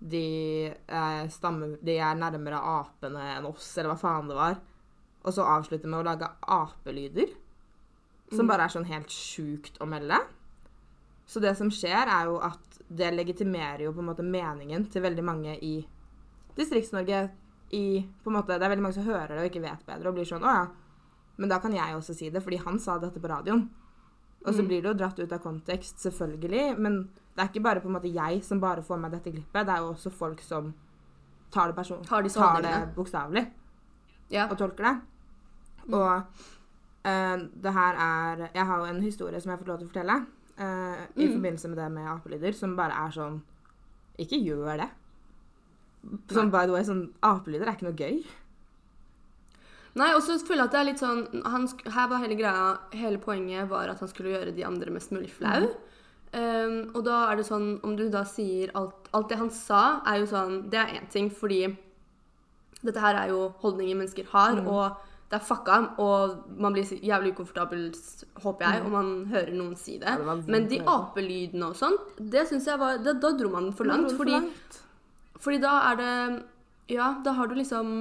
[0.00, 4.58] de, eh, stammer, de er nærmere apene enn oss, eller hva faen det var,
[5.24, 7.34] og så avslutter med å lage apelyder,
[8.30, 8.48] som Mm.
[8.48, 10.18] bare er sånn helt sjukt å melde.
[11.26, 15.02] Så det som skjer, er jo at det legitimerer jo på en måte meningen til
[15.02, 15.86] veldig mange i
[16.56, 17.30] Distrikts-Norge
[17.72, 20.08] i på en måte, Det er veldig mange som hører det og ikke vet bedre,
[20.08, 20.66] og blir sånn Å ja,
[21.38, 23.68] men da kan jeg også si det, fordi han sa dette på radioen.
[24.46, 24.66] Og så Mm.
[24.68, 27.94] blir det jo dratt ut av kontekst, selvfølgelig, men det er ikke bare på en
[27.94, 30.72] måte jeg som bare får med dette klippet, det er jo også folk som
[31.50, 33.50] tar det, person tar tar det bokstavelig
[34.30, 34.46] Ja.
[34.48, 35.00] og tolker det.
[35.88, 35.94] Mm.
[35.94, 36.22] Og
[37.04, 39.86] uh, det her er Jeg har jo en historie som jeg har fått lov til
[39.88, 40.26] å fortelle
[40.58, 41.34] uh, i Mm.
[41.34, 43.42] forbindelse med det med apelyder, som bare er sånn
[44.18, 44.90] Ikke gjør det.
[46.28, 48.24] Sånn, by the way, sånn Apelyder er ikke noe gøy.
[49.96, 52.64] Nei, og så føler jeg at det er litt sånn han, Her var hele greia
[52.92, 55.70] Hele poenget var at han skulle gjøre de andre mest mulig flau.
[56.36, 60.02] Um, og da er det sånn Om du da sier alt Alt det han sa,
[60.04, 61.64] er jo sånn Det er én ting, fordi
[62.84, 66.98] dette her er jo holdninger mennesker har, og det er fucka, og man blir så
[67.02, 67.88] jævlig ukomfortabel,
[68.44, 70.12] håper jeg, om man hører noen si det.
[70.12, 73.72] Ja, det Men de apelydene og sånn, det syns jeg var Da, da dro man
[73.74, 74.12] for langt.
[74.12, 74.78] For fordi langt.
[75.42, 76.12] fordi da er det
[76.94, 77.96] Ja, da har du liksom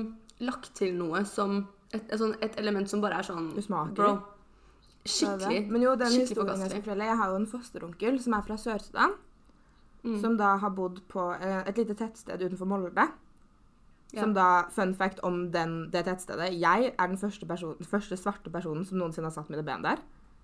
[0.46, 1.64] lagt til noe som
[1.96, 3.96] Et, et, sånn, et element som bare er sånn Usmakelig.
[3.96, 4.14] Bro.
[5.06, 5.60] Skikkelig.
[5.70, 8.58] Men jo, den historien jeg skal fortelle Jeg har jo en fosteronkel som er fra
[8.58, 9.16] Sør-Sudan,
[10.06, 10.20] Mm.
[10.22, 13.08] som da har bodd på eh, et lite tettsted utenfor Molde.
[14.14, 14.20] Ja.
[14.22, 16.52] Som da, Fun fact om den, det tettstedet.
[16.62, 19.98] Jeg er den første, person, første svarte personen som noensinne har satt mine ben der.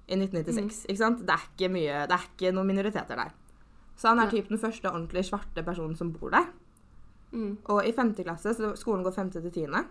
[0.10, 0.86] I 1996.
[0.90, 1.20] ikke sant?
[1.28, 3.30] Det er ikke mye, det er ikke noen minoriteter der.
[3.96, 4.30] Så han er Ja.
[4.32, 6.48] typ den første ordentlig svarte personen som bor der.
[7.32, 7.58] Mm.
[7.66, 9.86] Og i femte klasse, så skolen går femte til tiende,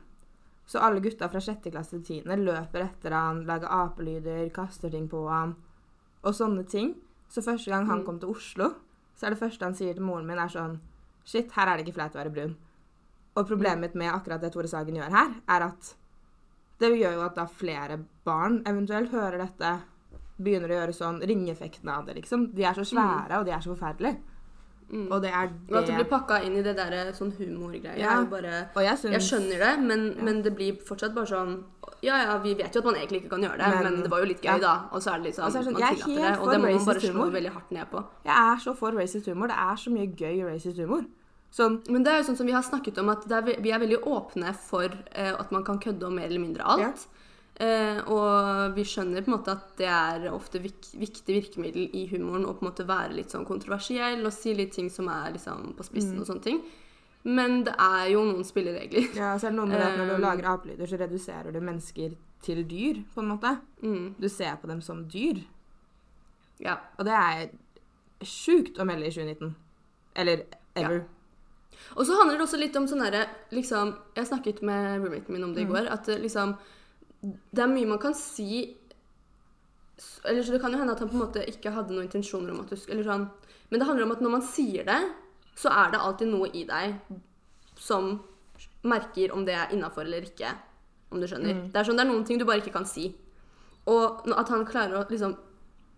[0.70, 5.08] så alle gutta fra sjette klasse til tiende løper etter han, lager apelyder, kaster ting
[5.10, 5.56] på han,
[6.22, 6.92] og sånne ting.
[7.30, 8.06] Så første gang han Mm.
[8.06, 8.74] kom til Oslo,
[9.16, 10.78] så er det første han sier til moren min, er sånn
[11.24, 12.56] Shit, her er det ikke flaut å være brun.
[13.36, 15.94] Og problemet mitt med akkurat det Tore Sagen gjør her, er at
[16.78, 19.80] det gjør jo at da flere barn eventuelt hører dette,
[20.40, 22.54] begynner å gjøre sånn ringeffekten av det, liksom.
[22.54, 24.16] De er så svære, og de er så forferdelige.
[24.90, 25.06] Mm.
[25.12, 27.96] Og det er Og at det det blir pakka inn i det der sånn humorgreia.
[27.96, 28.24] Ja.
[28.24, 30.22] bare jeg synes, Jeg skjønner det, men, Ja.
[30.24, 31.62] men det blir fortsatt bare sånn
[32.02, 34.10] Ja, ja, vi vet jo at man egentlig ikke kan gjøre det, men, Men- det
[34.10, 34.56] var jo litt ja.
[34.56, 34.88] gøy, da.
[34.92, 36.58] Og så er det sånn, Og er det sånn, man er tillater det, og det
[36.60, 37.30] må man bare slå humor.
[37.30, 38.04] veldig hardt ned på.
[38.24, 39.46] Jeg er så for racist humor.
[39.48, 41.04] Det er så mye gøy racist humor.
[41.52, 43.70] Sånn Men det er jo sånn som vi har snakket om, at det er, vi
[43.70, 47.06] er veldig åpne for eh, at man kan kødde om mer eller mindre alt.
[47.60, 52.06] Eh, og vi skjønner på en måte at det er ofte vik viktig virkemiddel i
[52.08, 55.34] humoren å på en måte være litt sånn kontroversiell og si litt ting som er
[55.34, 56.20] liksom på spissen Mm.
[56.22, 56.62] og sånne ting.
[57.24, 59.10] Men det er jo noen spilleregler.
[59.14, 61.60] Ja, så er det noe med at når du Um, lager apelyder, så reduserer du
[61.60, 63.60] mennesker til dyr, på en måte.
[63.82, 65.42] Mm, Du ser på dem som dyr.
[66.60, 66.78] ja.
[66.98, 67.50] Og det er
[68.24, 69.54] sjukt å melde i 2019.
[70.16, 71.04] Eller ever.
[71.96, 75.44] Og så handler det også litt om sånn herre liksom, Jeg snakket med roommaten min
[75.44, 75.88] om det i går.
[75.92, 76.56] At liksom
[77.22, 78.76] Det er mye man kan si
[80.24, 82.54] Eller så det kan jo hende at han på en måte ikke hadde noen intensjoner
[82.54, 83.26] om at du skulle sånn
[83.68, 84.96] Men det handler om at når man sier det,
[85.60, 86.96] så er det alltid noe i deg
[87.80, 88.14] som
[88.88, 90.48] merker om det er innafor eller ikke.
[91.12, 91.60] Om du skjønner.
[91.70, 93.06] Det er sånn, det er noen ting du bare ikke kan si.
[93.90, 95.36] Og at han klarer å liksom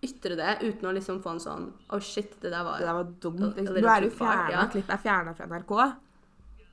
[0.02, 2.98] ytre det uten å liksom få en sånn Oh shit, det der var Det der
[2.98, 3.42] var dumt.
[3.56, 3.78] Liksom.
[3.78, 4.50] Nå er jo fjerna.
[4.50, 4.64] ja.
[4.72, 5.74] Klippet er fjerna fra NRK.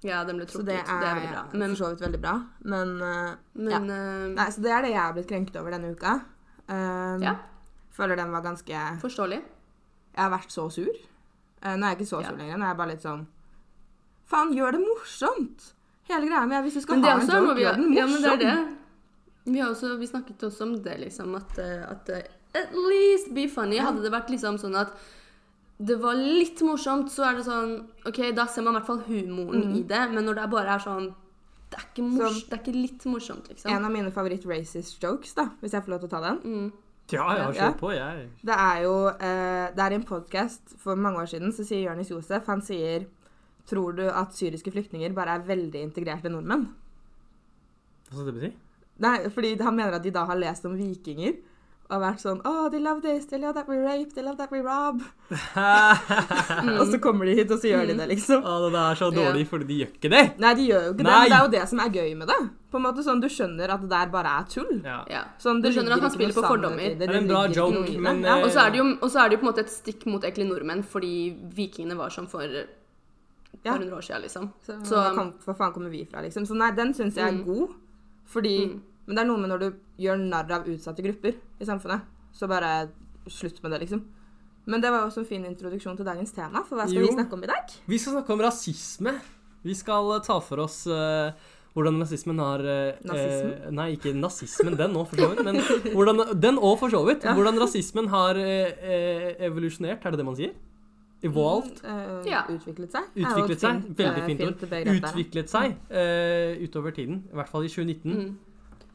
[0.02, 1.44] Ja, den ble Så det er, Det er veldig bra.
[1.54, 2.34] Men, for så vidt veldig bra.
[2.72, 3.80] Men, uh, men ja.
[4.00, 6.20] uh, Nei, så det er det jeg har blitt krenket over denne uka.
[6.70, 7.36] Um, Ja.
[8.00, 9.42] Føler den var ganske Forståelig.
[10.16, 10.94] Jeg har vært så sur.
[11.60, 12.30] Uh, nå er jeg ikke så Ja.
[12.32, 12.58] sur lenger.
[12.58, 13.28] Nå er jeg bare litt sånn
[14.30, 15.72] Faen, gjør det morsomt!
[16.08, 17.98] Hele greia med Hvis du skal ha også, en joke, gjør den morsom!
[17.98, 18.76] Ja, men det er det.
[19.50, 22.10] Vi, har også, vi snakket også om det, liksom, at, at
[22.54, 23.76] At least be funny.
[23.78, 23.90] Ja.
[23.90, 24.94] Hadde det vært liksom sånn at
[25.80, 27.78] det var litt morsomt, så er det sånn
[28.10, 29.78] OK, da ser man i hvert fall humoren mm.
[29.80, 31.08] i det, men når det bare er sånn
[31.70, 33.72] Det er ikke, mors det er ikke litt morsomt, liksom.
[33.72, 36.40] En av mine favoritt-racist jokes, da, hvis jeg får lov til å ta den.
[36.44, 36.70] Mm.
[37.14, 38.26] Ja, ja, kjør på, jeg.
[38.46, 41.88] Det er jo eh, Det er i en podkast for mange år siden så sier
[41.88, 43.08] Jonis Josef Han sier
[43.70, 46.68] Tror du at syriske flyktninger bare er veldig integrerte nordmenn?
[48.10, 48.52] Hva skal det bety?
[49.06, 51.36] Nei, fordi han mener at de da har lest om vikinger
[51.90, 54.52] og vært sånn Oh, they love this, they love that we rape, they love that
[54.52, 55.02] we rob.
[56.80, 58.44] Og så kommer de hit, og så gjør de det, liksom.
[58.46, 60.22] Å, det er så dårlig, dårlig, fordi de gjør ikke det.
[60.44, 62.30] Nei, de gjør jo ikke det, men det er jo det som er gøy med
[62.32, 62.38] det.
[62.70, 64.74] På en måte sånn, Du skjønner at det der bare er tull.
[64.86, 65.24] Ja.
[65.42, 66.94] Sånn, Du skjønner at han spiller på fordommer.
[66.94, 68.38] Det, Det er en bra joke, men, ja.
[68.38, 69.74] eh, Og så er det jo og så er det jo på en måte et
[69.74, 71.14] stikk mot ekle nordmenn, fordi
[71.58, 72.46] vikingene var som for
[73.64, 73.74] Ja.
[73.74, 74.52] par hundre år siden, liksom.
[74.66, 76.46] Så, Så- hva faen kommer vi fra, liksom?
[76.46, 77.46] Så nei, den syns jeg er Mm.
[77.46, 77.70] god.
[78.30, 78.80] Fordi Mm.
[79.10, 79.68] Men det er noe med når du
[80.06, 82.04] gjør narr av utsatte grupper i samfunnet.
[82.38, 82.72] Så bare
[83.30, 84.04] slutt med det, liksom.
[84.70, 87.08] Men det var jo også en fin introduksjon til dagens tema, for hva skal Jo.
[87.08, 87.72] vi snakke om i dag?
[87.90, 89.16] Vi skal snakke om rasisme.
[89.66, 91.32] Vi skal eh, ta for oss uh,
[91.74, 93.54] hvordan rasismen har uh, Nazismen?
[93.66, 95.42] eh, Nei, ikke nazismen, den òg, for så vidt.
[95.48, 95.58] Men
[95.96, 97.26] hvordan, den òg, for så vidt.
[97.26, 97.34] Ja.
[97.34, 100.54] Hvordan rasismen har eh, eh, evolusjonert, er det det man sier?
[101.26, 101.82] Evolved.
[101.84, 102.44] Eh, Ja.
[102.48, 103.10] Utviklet seg.
[103.18, 103.82] Utviklet seg.
[103.90, 104.94] Veldig fint, fint ord.
[105.02, 107.24] Utviklet seg eh, utover tiden.
[107.34, 108.14] I hvert fall i 2019.
[108.14, 108.38] Mm.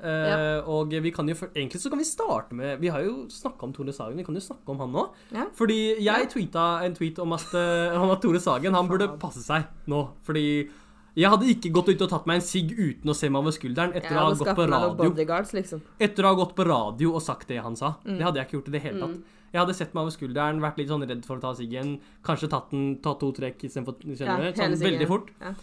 [0.01, 3.63] Eh, Og vi kan jo, egentlig så kan vi starte med Vi har jo snakka
[3.63, 4.17] om Tore Sagen.
[4.17, 5.09] Vi kan jo snakke om han nå.
[5.33, 5.47] Ja.
[5.55, 6.27] Fordi jeg Ja.
[6.27, 10.11] tweeta en tweet om at, uh, at Tore Sagen han burde passe seg nå.
[10.25, 10.69] Fordi
[11.17, 13.53] jeg hadde ikke gått ut og tatt meg en sigg uten å se meg over
[13.55, 15.13] skulderen etter å ha gått på radio
[15.55, 15.81] liksom.
[16.01, 17.95] Etter å ha gått på radio og sagt det han sa.
[18.05, 18.19] Mm.
[18.19, 19.23] Det hadde jeg ikke gjort i det hele tatt.
[19.55, 22.01] Jeg hadde sett meg over skulderen, vært litt sånn redd for å ta siggen.
[22.27, 25.31] Kanskje tatt, den, tatt to trekk istedenfor Ja, Sånn veldig fort.
[25.41, 25.55] Ja.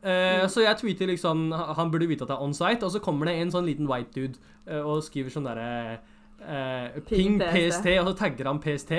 [0.00, 3.02] Eh, så jeg tweeter liksom Han burde vite at det er on site, og så
[3.04, 5.98] kommer det en sånn liten white dude uh, og skriver sånn derre
[6.40, 8.94] uh, Ping PST, og så tagger han PST.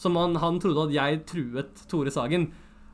[0.00, 2.48] Som han, han trodde at jeg truet Tore Sagen.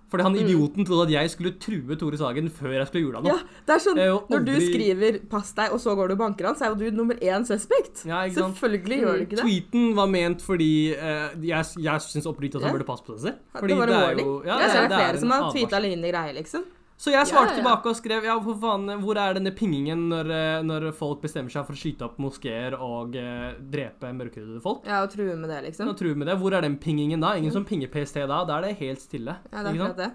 [0.09, 3.35] Fordi han idioten trodde at jeg skulle true Tore Sagen før jeg skulle gjøre noe.
[3.35, 6.18] Ja, det er sånn, er Når du skriver 'pass deg', og så går du og
[6.22, 8.07] banker han, så er jo du nummer én suspect.
[8.09, 8.24] Ja?
[8.29, 9.44] Selvfølgelig gjør du ikke det.
[9.44, 12.79] Tweeten var ment fordi uh, jeg, jeg syns oppriktig at han Ja.
[12.79, 13.37] burde passe på seg selv.
[13.53, 15.79] Fordi det var en er jo- jeg ser det er er flere som har tweeta
[15.79, 16.64] lignende greier, liksom.
[16.99, 17.59] Så jeg svarte Ja, ja.
[17.63, 21.53] tilbake og skrev ja, for faen, hvor er denne pingingen når, eh, når folk bestemmer
[21.55, 24.83] seg for å skyte opp moskeer og eh, drepe mørkhudede folk?
[24.85, 25.89] Ja, og true med det, liksom.
[25.93, 26.35] Og true med det.
[26.41, 27.37] Hvor er den pingingen da?
[27.39, 28.41] Ingen som pinger PST da?
[28.45, 29.37] Da er det helt stille.
[29.53, 30.11] Ja, det er akkurat det.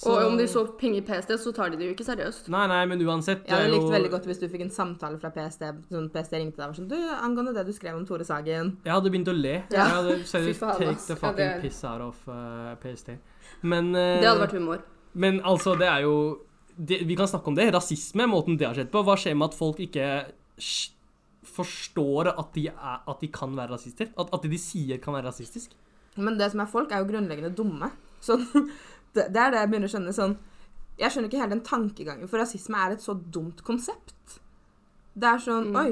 [0.00, 2.48] Så- Og om de så pinger PST, så tar de det jo ikke seriøst.
[2.48, 5.18] Nei, nei, men uansett Jeg hadde likt jo- veldig godt hvis du fikk en samtale
[5.20, 5.60] fra PST.
[5.90, 8.76] Sånn PST ringte deg og var sånn Du, angående det du skrev om Tore Sagen
[8.84, 9.64] Jeg hadde begynt å le.
[9.72, 9.88] Ja.
[9.88, 13.10] Jeg hadde seriøst take the Ja, fucking det er- piss out of uh, PST.
[13.62, 14.20] Men uh...
[14.20, 14.80] Det hadde vært humor.
[15.14, 16.38] Men altså, det er jo
[16.76, 17.72] det, Vi kan snakke om det.
[17.74, 19.02] Rasisme, måten det har skjedd på.
[19.04, 20.06] Hva skjer med at folk ikke
[21.50, 24.10] forstår at de, er, at de kan være rasister?
[24.18, 25.72] At, at det de sier, kan være rasistisk?
[26.16, 27.90] Men det som er folk, er jo grunnleggende dumme.
[28.24, 28.44] Sånn,
[29.14, 30.14] det, det er det jeg begynner å skjønne.
[30.16, 30.36] Sånn,
[31.00, 34.38] jeg skjønner ikke hele den tankegangen, for rasisme er et så dumt konsept.
[35.16, 35.80] Det er sånn Mm.
[35.80, 35.90] Oi,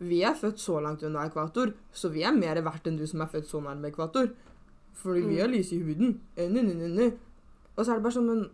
[0.00, 3.20] vi er født så langt unna ekvator, så vi er mer verdt enn du som
[3.20, 4.30] er født så nærme ekvator.
[5.00, 5.40] Fordi vi Mm.
[5.42, 6.14] har lyse i huden.
[6.36, 7.08] Ne, ne, ne.
[7.76, 8.50] Og så er det bare sånn, men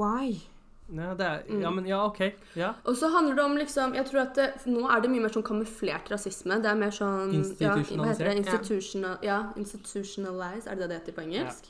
[0.00, 0.40] Why?
[0.92, 1.60] Ja, det er, Mm.
[1.62, 2.20] ja, men ja, OK.
[2.58, 2.72] Ja.
[2.84, 5.28] Og så handler det om liksom Jeg tror at det, Nå er det mye mer
[5.30, 6.56] sånn kamuflert rasisme.
[6.62, 7.84] Det er mer sånn ja, det?
[7.84, 8.36] Institusjonalisert.
[8.40, 10.66] Institutional, ja, institutionalized.
[10.66, 11.68] Er det det det heter på engelsk?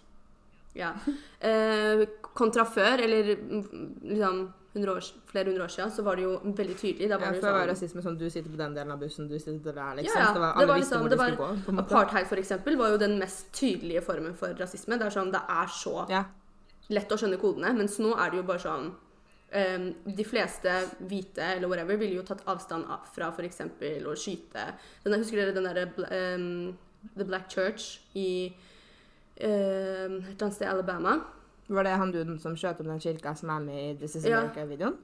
[0.74, 0.92] Ja.
[1.40, 3.68] Eh, kontra før, eller mm,
[4.04, 4.40] liksom
[4.76, 7.08] år, flere hundre år siden, så var det jo veldig tydelig.
[7.10, 9.00] Da Ja, var det før var sånn, rasisme sånn du sitter på den delen av
[9.00, 10.16] bussen, du sitter der, liksom.
[10.16, 10.32] Ja, ja.
[10.32, 11.78] Det var, Det var visste liksom- hvor det var skulle gå.
[11.84, 14.96] Apartheid, for eksempel, var jo den mest tydelige formen for rasisme.
[14.98, 16.24] Det er sånn, det er så Ja.
[16.90, 20.76] Lett å skjønne kodene, mens nå er det jo bare sånn um, De fleste
[21.10, 23.60] hvite eller whatever ville jo tatt avstand av- fra f.eks.
[23.62, 24.66] å skyte
[25.04, 26.72] den, Husker dere den derre ehm,
[27.16, 28.50] The Black Church i
[29.40, 31.20] um, et eller annet sted i Alabama?
[31.70, 34.26] Var det han duden som skjøt opp den kirka som er med i This Is
[34.26, 34.98] America-videoen?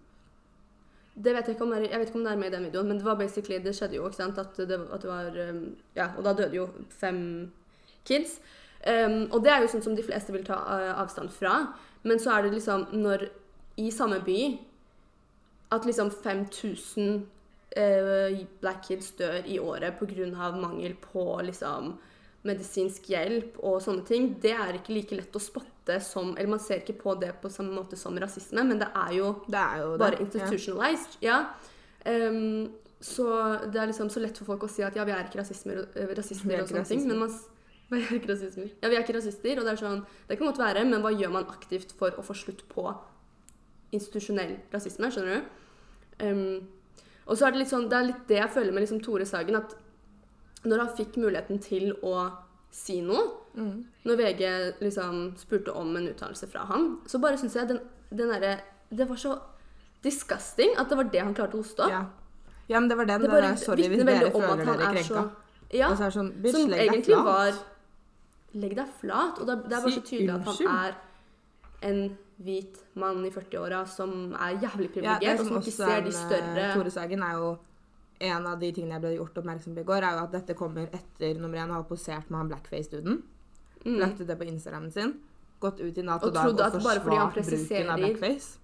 [1.17, 2.67] Det vet jeg ikke om er, jeg vet ikke om det er med i den
[2.67, 5.39] videoen, men det var basically, det skjedde jo, ikke sant, at det, at det var
[5.49, 5.63] um,
[5.97, 7.21] Ja, og da døde jo fem
[8.05, 8.41] kids.
[8.87, 11.59] Um, og det er jo sånn som de fleste vil ta uh, avstand fra.
[12.07, 13.29] Men så er det liksom når
[13.83, 14.41] i samme by
[15.75, 17.17] at liksom 5000
[17.77, 20.53] uh, black kids dør i året pga.
[20.55, 21.97] mangel på liksom
[22.47, 26.63] medisinsk hjelp og sånne ting, det er ikke like lett å spotte som Eller man
[26.63, 29.83] ser ikke på det på samme måte som rasisme, men det er jo Det er
[29.83, 30.21] jo bare det.
[30.27, 31.19] institutionalized.
[31.23, 31.45] Ja.
[32.05, 33.27] Ehm, så
[33.71, 35.43] det er liksom så lett for folk å si at ja, vi er ikke eh,
[35.43, 35.71] rasister
[36.55, 37.07] er og ikke sånne ting.
[37.07, 37.37] Men man,
[37.91, 38.71] vi er ikke rasister.
[38.83, 41.13] Ja, vi er ikke rasister, og det er sånn Det kan godt være, men hva
[41.15, 42.87] gjør man aktivt for å få slutt på
[43.95, 45.11] institusjonell rasisme?
[45.15, 45.53] Skjønner du?
[46.27, 46.69] Um,
[47.27, 49.27] og så er det litt sånn Det er litt det jeg føler med liksom Tore
[49.29, 49.77] Sagen, at
[50.67, 52.31] når han fikk muligheten til å
[52.75, 53.87] si noe Mm.
[54.05, 54.49] når VG
[54.85, 57.79] liksom spurte om en uttalelse fra han, så bare syns jeg den,
[58.13, 58.59] den derre
[58.91, 59.39] Det var så
[60.05, 61.91] disgusting at det var det han klarte å hoste opp.
[61.91, 62.03] Ja.
[62.69, 63.23] ja, men det var den.
[63.23, 65.25] det Det bare vitner veldig om at han er krenka.
[65.25, 67.57] så Ja, sånn, som egentlig var
[68.57, 69.41] Legg deg flat.
[69.41, 70.99] Og det, det er bare Si så tydelig at han er
[71.87, 72.03] en
[72.37, 76.13] hvit mann i 40-åra som er jævlig Ja, det og som ikke ser er de
[76.13, 77.55] større Tore Sagen er jo
[78.27, 80.57] en av de tingene jeg ble gjort oppmerksom på i går, er jo at dette
[80.57, 83.19] kommer etter nummer én har posert med han blackface-duden.
[83.85, 83.99] Mm.
[84.01, 85.13] Lagt ut det på Instagramen sin.
[85.61, 88.63] Gått ut i natt Og og dag og forsvart bruken av blackface.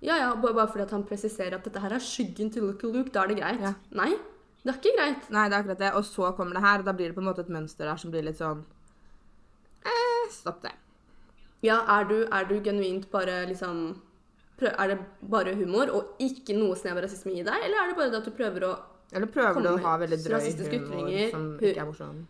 [0.00, 3.24] Ja, ja, bare, fordi han presiserer at dette her er skyggen til Lucky Luke, da
[3.24, 3.60] er det greit.
[3.60, 3.72] Ja.
[3.96, 4.12] Nei,
[4.62, 5.26] det er ikke greit.
[5.32, 5.90] Nei, det er akkurat det.
[5.96, 8.00] Og så kommer det her, og da blir det på en måte et mønster der
[8.00, 8.79] som blir litt sånn eh,
[10.32, 10.72] Stopp det.
[11.64, 14.00] Ja, er du, er du genuint bare liksom
[14.56, 14.98] prøv, Er det
[15.30, 18.20] bare humor og ikke noe snev av rasisme i deg, eller er det bare det
[18.22, 18.74] at du prøver å
[19.12, 22.22] Eller prøver du å ha veldig drøy humor som ikke er morsom?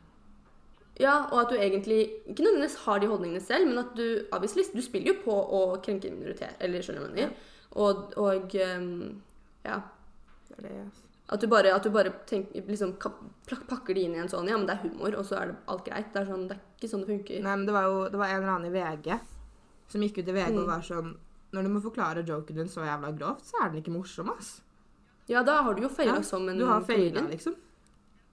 [1.01, 4.67] Ja, og at du egentlig ikke nødvendigvis har de holdningene selv, men at du obviously,
[4.75, 7.47] du spiller jo på å krenke minoritet, eller skjønner du hva jeg mener?
[7.81, 9.23] Og, og um,
[9.65, 9.79] ja.
[10.51, 11.10] Det er det, altså.
[11.31, 14.57] At du bare, at du bare tenker, liksom, pakker det inn i en sånn Ja,
[14.59, 16.09] men det er humor, og så er det alt greit.
[16.13, 17.43] Det er, sånn, det er ikke sånn det funker.
[17.45, 19.21] Nei, men det var jo det var en eller annen i VG
[19.91, 20.59] som gikk ut i VG Mm.
[20.63, 21.13] og var sånn
[21.53, 24.61] Når du må forklare joken din så jævla grovt, så er den ikke morsom, ass.
[25.29, 27.55] Ja, da har du jo feila Ja, som en Du har feila, liksom.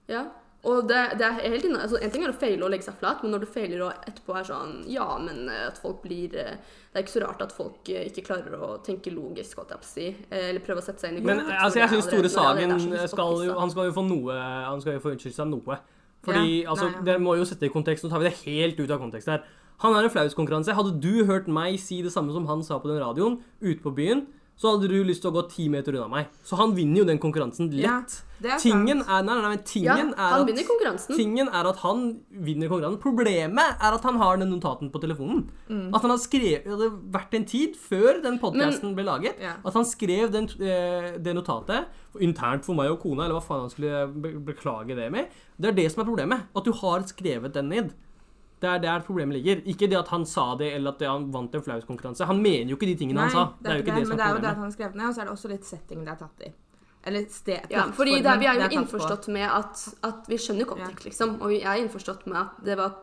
[0.08, 0.24] Ja.
[0.66, 2.96] Og det, det er helt inne, altså En ting er å feile og legge seg
[2.98, 6.34] flat, men når du feiler og etterpå er sånn Ja, men eh, at folk blir
[6.34, 9.70] eh, Det er ikke så rart at folk eh, ikke klarer å tenke logisk, holdt
[9.76, 10.06] jeg på å si.
[10.34, 12.96] Eller prøve å sette seg inn i Men kontekst altså, jeg syns Tore allerede- når
[12.96, 15.48] det Sagen skal jo, han skal jo få noe Han skal jo få unnskyldt seg
[15.52, 15.78] noe.
[16.26, 17.04] Fordi Ja, altså, nei, ja.
[17.12, 18.02] Dere må jo sette i kontekst.
[18.04, 19.46] Nå tar vi det helt ut av kontekst her.
[19.84, 20.74] Han er en flauskonkurranse.
[20.74, 23.94] Hadde du hørt meg si det samme som han sa på den radioen ute på
[23.94, 24.26] byen,
[24.58, 26.32] så hadde du lyst til å gå ti meter unna meg.
[26.42, 28.16] Så han vinner jo den konkurransen lett.
[28.42, 31.06] det er Tingen er, nei, nei, nei, Ja, er at.
[31.14, 33.00] Tingen er at han vinner konkurransen.
[33.02, 35.44] Problemet er at han har den notaten på telefonen.
[35.70, 35.94] Mm.
[35.94, 39.54] At han har skrevet Det hadde vært en tid før den podkasten ble laget, Ja.
[39.64, 41.86] at han skrev den, eh, det notatet
[42.18, 45.28] internt for meg og kona, eller hva faen han skulle beklage det med.
[45.60, 46.46] Det er det som er problemet.
[46.56, 47.92] At du har skrevet den ned.
[48.60, 49.60] Det er der problemet ligger.
[49.70, 52.26] Ikke det at han sa det, eller at han vant en flauskonkurranse.
[52.26, 53.44] Han mener jo ikke de tingene han sa.
[53.62, 54.72] Det er jo ikke det, det som det er er jo det at han har
[54.74, 56.54] skrevet ned, og så er det også litt setting det er tatt i.
[57.08, 60.36] Eller sted, Ja, fordi det, er- vi er jo det innforstått med at, at vi
[60.36, 61.36] skjønner kontekst, liksom.
[61.40, 62.96] Og vi er innforstått med at det var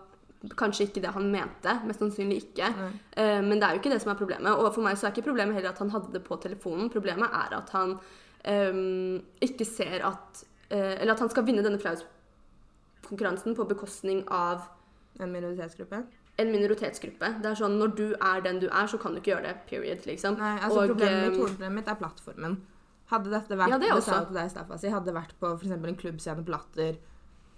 [0.59, 1.73] kanskje ikke det han mente.
[1.87, 2.67] Mest sannsynlig ikke.
[2.75, 2.91] Nei.
[3.17, 4.51] Eh, men det er jo ikke det som er problemet.
[4.51, 6.91] Og for meg så er ikke problemet heller at han hadde det på telefonen.
[6.93, 7.95] Problemet er at han
[8.45, 14.67] um, ikke ser at uh, Eller at han skal vinne denne flauskonkurransen på bekostning av
[15.19, 16.03] En minoritetsgruppe.
[16.37, 17.41] en minoritetsgruppe.
[17.41, 19.55] Det er sånn, Når du er den du er, så kan du ikke gjøre det.
[19.69, 20.05] Period.
[20.05, 20.37] liksom.
[20.37, 22.57] Nei, altså Og, problemet mitt, ehm, hovedproblemet mitt er plattformen.
[23.09, 24.11] Hadde dette vært Ja, det også.
[24.11, 26.97] jeg til deg, Staffasi, hadde det vært på for en klubbscene på Latter,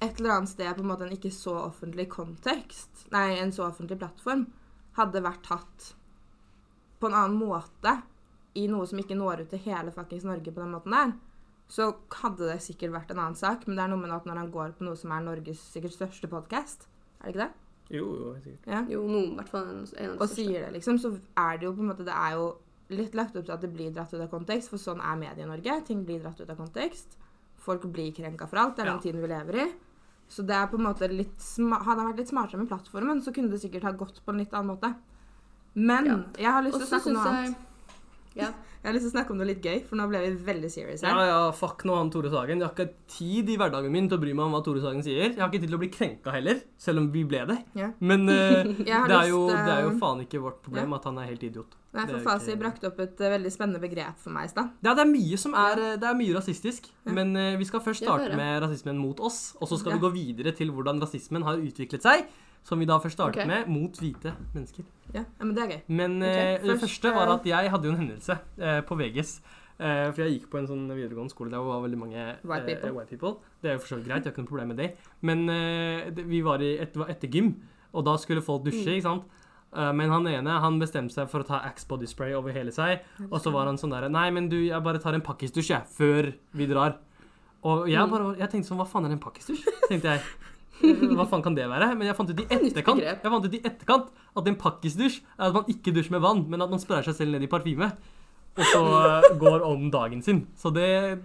[0.01, 3.65] et eller annet sted på en måte en ikke så offentlig kontekst, nei, en så
[3.71, 4.45] offentlig plattform,
[4.97, 5.93] hadde vært tatt
[6.99, 8.03] på en annen måte
[8.55, 11.13] i noe som ikke når ut til hele fuckings Norge på den måten der,
[11.69, 13.65] så hadde det sikkert vært en annen sak.
[13.67, 15.93] Men det er noe med at når han går på noe som er Norges sikkert
[15.97, 16.87] største podkast,
[17.21, 17.51] er det ikke det?
[17.97, 18.67] Jo, jo, sikkert.
[18.67, 18.81] Ja.
[18.89, 20.35] Jo, noen, i hvert fall en, en av de og største.
[20.35, 22.47] sier det, liksom, så er det jo på en måte Det er jo
[22.89, 25.85] litt lagt opp til at det blir dratt ut av kontekst, for sånn er Medie-Norge.
[25.87, 27.17] Ting blir dratt ut av kontekst.
[27.57, 28.75] Folk blir krenka for alt.
[28.77, 29.01] Det er den Ja.
[29.03, 29.67] tiden vi lever i.
[30.29, 33.33] Så det er på en måte litt Hadde han vært litt smartere med plattformen, så
[33.33, 34.93] kunne det sikkert ha gått på en litt annen måte.
[35.75, 36.17] Men Ja.
[36.37, 37.57] jeg har lyst til å snakke om noe jeg annet.
[38.37, 38.51] Ja.
[38.83, 40.69] Jeg har lyst til å snakke om noe litt gøy, for nå ble vi veldig
[40.71, 41.25] serious Ja, her.
[41.27, 42.61] ja, fuck nå han Tore Sagen.
[42.61, 45.01] Jeg har ikke tid i hverdagen min til å bry meg om hva Tore Sagen
[45.03, 45.33] sier.
[45.33, 47.57] Jeg har ikke tid til å bli krenka heller, selv om vi ble det.
[47.75, 47.89] Ja.
[47.99, 51.17] Men uh, det, er jo, det er jo eh, faen ikke vårt problem at han
[51.19, 51.75] er helt idiot.
[51.97, 54.71] Nei, for Fasi ikke- brakte opp et uh, veldig spennende begrep for meg i stad.
[54.85, 56.87] Ja, det er mye som er Det er mye rasistisk.
[57.07, 57.15] Ja.
[57.17, 59.55] Men uh, vi skal først starte med rasismen mot oss.
[59.59, 59.97] Og så skal Ja.
[59.97, 62.27] vi gå videre til hvordan rasismen har utviklet seg.
[62.67, 63.47] Som vi da først startet okay.
[63.47, 64.83] med mot hvite mennesker.
[65.15, 65.79] Ja, men det er gøy.
[65.87, 66.57] Men okay.
[66.57, 69.31] Ok, det først, første var eh, at jeg hadde jo en hendelse eh, på VGS.
[69.79, 72.65] Eh, for jeg gikk på en sånn videregående skole der det var veldig mange White
[72.67, 72.89] people.
[72.89, 73.33] Eh, white people.
[73.63, 74.89] Det er jo for så vidt greit, jeg har ikke noe problem med det.
[75.21, 77.53] Men eh, det, vi var i et, var etter gym,
[77.93, 78.95] og da skulle folk dusje, Mm.
[78.97, 79.23] ikke sant.
[79.77, 82.71] Eh, men han ene han bestemte seg for å ta Axe body spray over hele
[82.75, 82.99] seg.
[83.29, 85.87] Og så var han sånn der Nei, men du, jeg bare tar en pakkisdusj, jeg,
[85.95, 86.97] før vi drar.
[87.63, 88.11] Og jeg Mm.
[88.11, 89.63] bare Jeg tenkte sånn Hva faen er en pakkisdusj?
[89.89, 90.21] tenkte jeg.
[90.81, 91.89] Hva faen kan det være?
[91.97, 93.01] Men jeg fant ut i etterkant.
[93.01, 96.43] Jeg fant ut i etterkant at en pakkisdusj er at man ikke dusjer med vann,
[96.49, 97.91] men at man sprayer seg selv ned i parfyme.
[98.57, 100.39] Og så eh, går om dagen sin.
[100.57, 101.17] Så det er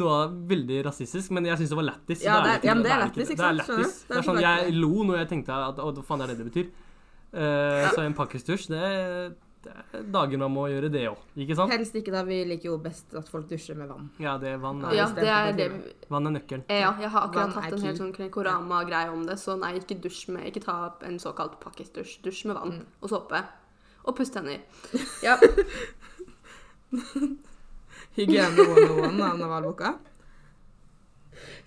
[0.00, 0.18] noe
[0.48, 2.22] veldig rasistisk, men jeg syns det var lættis.
[2.24, 3.66] Ja, det er- ja, det er lættis, ikke Det er sant?
[3.68, 3.88] Skjønner du?
[3.88, 6.38] Det Det er er sånn, jeg lo når jeg tenkte at hva faen er det
[6.40, 6.70] det betyr?
[7.34, 9.34] Eh, Så en pakkisdusj, det, det er
[10.12, 11.72] dager man må gjøre det òg, ikke sant?
[11.72, 14.10] Helst ikke da vi liker jo best at folk dusjer med vann.
[14.22, 16.64] Ja, det er vann Ja, er, Ja, det er det vann er nøkkelen.
[16.68, 19.98] Ja, jeg har akkurat Vann hatt en helt sånn Korama-greie om det, så nei, ikke
[20.04, 20.76] dusj med Ikke ta
[21.08, 22.20] en såkalt pakkisdusj.
[22.24, 22.86] Dusj med vann Mm.
[23.02, 23.42] og såpe.
[24.04, 24.60] Og puss tenner.
[25.26, 25.36] Ja.
[28.16, 29.94] Hygiene 101 av Navalboka.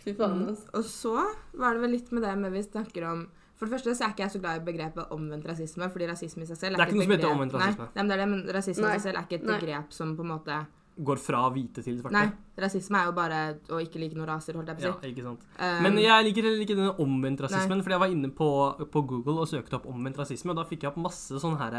[0.03, 0.67] Fy faen, altså.
[0.75, 1.13] Og så
[1.53, 3.27] var det vel litt med det med vi snakker om
[3.61, 6.41] For det første så er ikke jeg så glad i begrepet omvendt rasisme, fordi rasisme
[6.41, 7.85] i seg selv er, Det er ikke noe som heter omvendt rasisme.
[7.85, 9.57] Nei, nei, men det er det, men rasisme i seg selv er ikke et Nei.
[9.59, 10.61] begrep som på en måte
[11.01, 12.11] Går fra hvite til svarte.
[12.17, 12.25] Nei,
[12.59, 13.37] rasisme er jo bare
[13.71, 15.45] å ikke like noen raser, holdt jeg på å Ja, ikke sant.
[15.61, 18.49] Um, Men jeg liker heller ikke denne omvendt rasismen, fordi jeg var inne på,
[18.91, 21.77] på Google og søkte opp omvendt rasisme, og da fikk jeg opp masse sånne her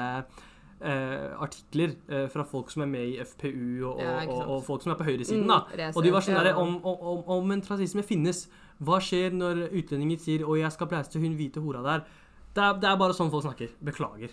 [0.83, 4.83] eh, artikler eh, fra folk som er med i FPU, og, Ja, og, og, folk
[4.83, 5.61] som er på høyresiden, Mm, da.
[5.77, 6.43] Reser, Og de var sånn Ja.
[6.43, 8.49] derre om, om, om, Omvendt rasisme finnes.
[8.83, 12.05] Hva skjer når utlendinger sier 'Å, jeg skal blæste hun hvite hora der'?
[12.53, 13.69] Det er, det er bare sånn folk snakker.
[13.81, 14.29] Beklager.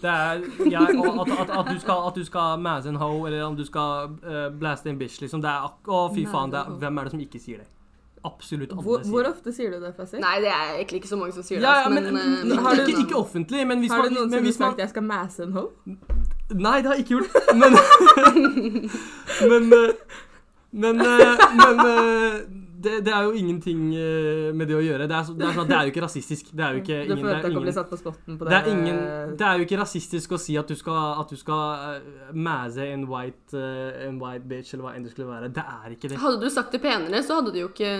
[0.00, 3.42] Det er jeg, at, at, at, du skal, at du skal mazze en hoe, eller
[3.48, 5.40] om du skal uh, blaste en bitch, liksom.
[5.42, 6.52] Det er ak Å, fy faen.
[6.54, 7.66] Det er, hvem er det som ikke sier det?
[8.24, 10.16] Absolutt alle Hvor, sier hvor ofte sier du det, Fassi?
[10.22, 11.66] Nei, det er egentlig ikke så mange som sier det.
[11.66, 14.14] Ja, ja, men, men, men, eh, har ikke, noen- ikke offentlig, men hvis Har du
[14.14, 15.70] noen som noensinne man sagt 'jeg skal mazze en hoe'?
[16.54, 17.32] Nei, det har jeg ikke gjort.
[17.60, 17.70] Men
[19.50, 19.92] Men eh,
[20.72, 22.40] Men, eh, men eh,
[22.84, 25.06] det, det er jo ingenting eh, med det å gjøre.
[25.10, 26.50] Det er, så, det er, sånn det er jo ikke rasistisk.
[26.52, 28.52] Det er jo ikke ingen, det er ingen satt på spotten på det?
[28.52, 29.00] det er, ingen,
[29.40, 32.86] det er jo ikke rasistisk å si at du skal, at du skal uh, mæse
[32.86, 35.50] en white, eh, en white bitch, eller hva enn det skulle være.
[35.56, 36.20] Det er ikke det.
[36.22, 37.90] Hadde du sagt det penere, så hadde du jo ikke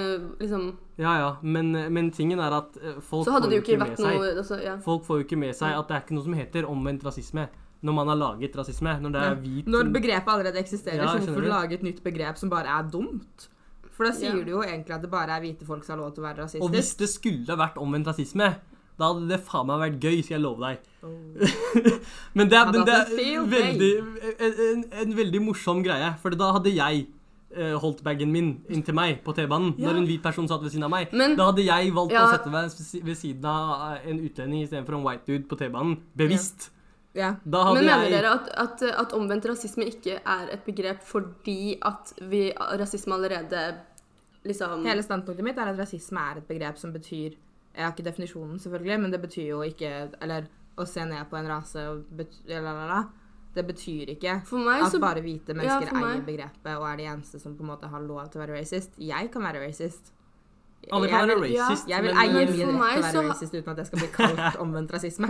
[0.42, 0.70] liksom
[1.01, 4.33] Ja, ja, men, men tingen er at eh, folk får jo ikke med seg noe
[4.37, 4.79] altså, ja.
[4.85, 7.49] Folk får jo ikke med seg at det er ikke noe som heter omvendt rasisme
[7.85, 8.94] når man har laget rasisme.
[9.01, 11.49] Når det er hvit Når begrepet allerede eksisterer, Ja, så hvorfor du?
[11.49, 13.49] lage et nytt begrep som bare er dumt?
[13.95, 14.43] For da sier Ja.
[14.45, 16.61] du jo egentlig at det bare er hvite folk som har lov til å være
[16.61, 18.57] Og hvis det skulle vært omvendt rasisme,
[18.99, 20.79] da hadde det faen meg vært gøy, skal jeg love deg.
[22.35, 23.91] men det er, men det er veldig,
[24.39, 27.07] en, en, en veldig morsom greie, for da hadde jeg
[27.55, 29.89] eh, holdt bagen min inntil meg på T-banen Ja.
[29.89, 31.13] når en hvit person satt ved siden av meg.
[31.13, 32.27] Men Da hadde jeg valgt Ja.
[32.27, 32.71] å sette meg
[33.05, 35.99] ved siden av en utlending istedenfor en white dude på T-banen.
[36.17, 36.69] Bevisst.
[36.69, 36.71] Ja.
[37.14, 41.03] Da hadde Men mener jeg dere at, at, at omvendt rasisme ikke er et begrep
[41.07, 42.48] fordi at vi,
[42.81, 43.61] rasisme allerede
[44.44, 47.37] liksom Hele standpunktet mitt er at rasisme er et begrep som betyr
[47.74, 51.38] Jeg har ikke definisjonen, selvfølgelig, men det betyr jo ikke Eller å se ned på
[51.38, 52.98] en rase og bet, la, la, la.
[53.55, 56.96] Det betyr ikke For meg at så bare hvite mennesker ja, eier begrepet og er
[56.98, 58.96] de eneste som på en måte har lov til å være racist.
[58.98, 60.11] Jeg kan være racist.
[60.90, 63.12] Alle Jeg kan være vil- ja, Jeg vil men, eie min rett til å være
[63.14, 65.29] så- racist uten at jeg skal bli kalt omvendt rasisme.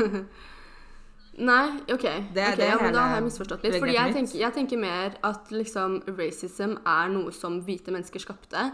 [1.39, 2.05] Nei, OK.
[2.35, 3.79] Det okay det ja, men da har jeg misforstått litt.
[3.83, 8.69] Fordi jeg tenker, jeg tenker mer at liksom racism er noe som hvite mennesker skapte.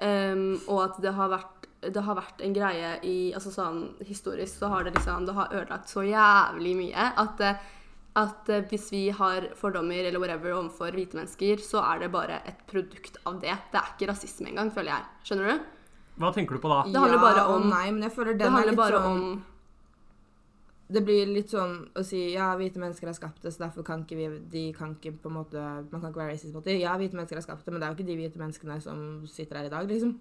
[0.00, 4.58] Um, og at det har vært det har vært en greie i altså sånn Historisk
[4.58, 7.60] så har det liksom Det har ødelagt så jævlig mye at, eh,
[8.18, 12.40] at eh, hvis vi har fordommer eller whatever overfor hvite mennesker, så er det bare
[12.50, 13.54] et produkt av det.
[13.70, 15.06] Det er ikke rasisme engang, føler jeg.
[15.28, 15.68] Skjønner du?
[16.18, 16.80] Hva tenker du på da?
[16.88, 18.98] Det handler bare ja om- Nei, men jeg føler den Det er handler litt bare
[18.98, 19.44] sånn om
[20.90, 24.04] Det blir litt sånn å si ja, hvite mennesker har skapt det, så derfor kan
[24.06, 25.60] ikke vi De kan ikke på en måte
[25.92, 26.78] Man kan ikke være racist mot dem.
[26.80, 29.26] Ja, hvite mennesker har skapt det, men det er jo ikke de hvite menneskene som
[29.28, 30.14] sitter her i dag, liksom.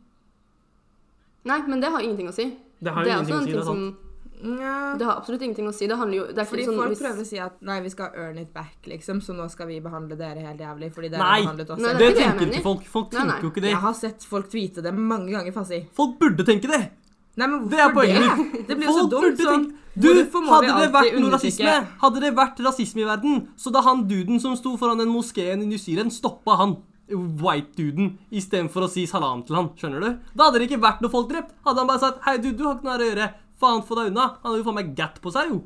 [1.47, 2.49] Nei, men det har ingenting å si.
[2.83, 3.97] Det har jo er ingenting også å si, ting det er som
[4.37, 4.93] Ja.
[4.99, 5.87] Det har absolutt ingenting å si.
[5.87, 7.89] Det handler jo det er Fordi sånn, folk hvis- prøver å si at nei, vi
[7.89, 11.19] skal earn it back, liksom, så nå skal vi behandle dere helt jævlig fordi dere
[11.23, 11.41] Nei!
[11.41, 12.83] har behandlet oss Nei, det er Det det tenker ikke folk.
[12.85, 13.31] Folk Nei, nei.
[13.31, 13.71] tenker jo ikke det.
[13.71, 15.87] Jeg har sett folk tweete det mange ganger, Fasi.
[15.93, 16.91] Folk burde tenke det!
[17.37, 18.27] Nei, men Det er hvorfor det?
[18.27, 19.37] poenget Det blir jo så dumt.
[19.45, 19.65] Sånn,
[19.97, 20.07] Du,
[20.49, 24.39] hadde det vært noe rasisme Hadde det vært rasisme i verden, så da han duden
[24.41, 26.77] som sto foran den moskeen i New Zealand, stoppa han
[27.07, 29.69] white-duden istedenfor å si salam til han.
[29.79, 30.09] Skjønner du?
[30.35, 31.53] Da hadde det ikke vært noe folk drept.
[31.65, 33.29] Hadde han bare sagt 'hei, du, du har ikke noe her å gjøre',
[33.61, 34.25] faen, få deg unna.
[34.43, 35.61] Han hadde jo faen meg gatt på seg, jo.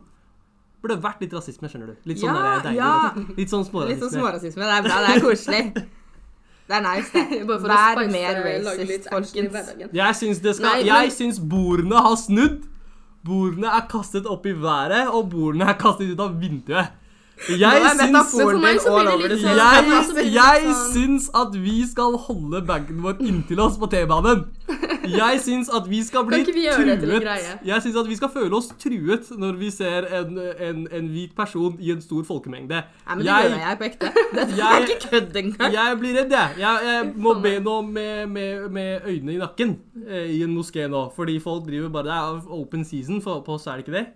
[0.81, 1.95] Burde vært litt rasisme, skjønner du.
[2.09, 2.77] Litt sånn Ja, deilig.
[2.77, 2.93] ja.
[3.37, 3.89] Litt sånn smårasisme.
[3.95, 4.63] Litt sånn smårasisme.
[4.69, 5.63] Det er bra, det er koselig.
[6.71, 7.39] Det er nice, det.
[7.49, 9.71] Bare for Vær mer racist, folkens.
[9.99, 12.61] Jeg syns det skal Nei, men- Jeg syns bordene har snudd.
[13.27, 16.87] Bordene er kastet opp i været, og bordene er kastet ut av vinduet.
[17.49, 21.85] Jeg syns for meg så blir det litt sånn- Jeg, jeg sånn- syns at vi
[21.89, 24.45] skal holde bagen vår inntil oss på T-banen.
[25.09, 27.25] Jeg syns at vi skal bli truet.
[27.65, 31.33] Jeg syns at vi skal føle oss truet når vi ser en, en, en hvit
[31.35, 32.83] person i en stor folkemengde.
[33.07, 34.13] Nei, men det Jeg- gjør jeg på ekte.
[34.31, 35.73] Det er ikke kødd engang.
[35.73, 36.49] Jeg blir redd, jeg.
[36.61, 40.87] Jeg, jeg må be nå med, med, med øynene i nakken eh, i en moské
[40.87, 41.07] nå.
[41.15, 44.07] Fordi folk driver bare Det er open season på oss, er det ikke det?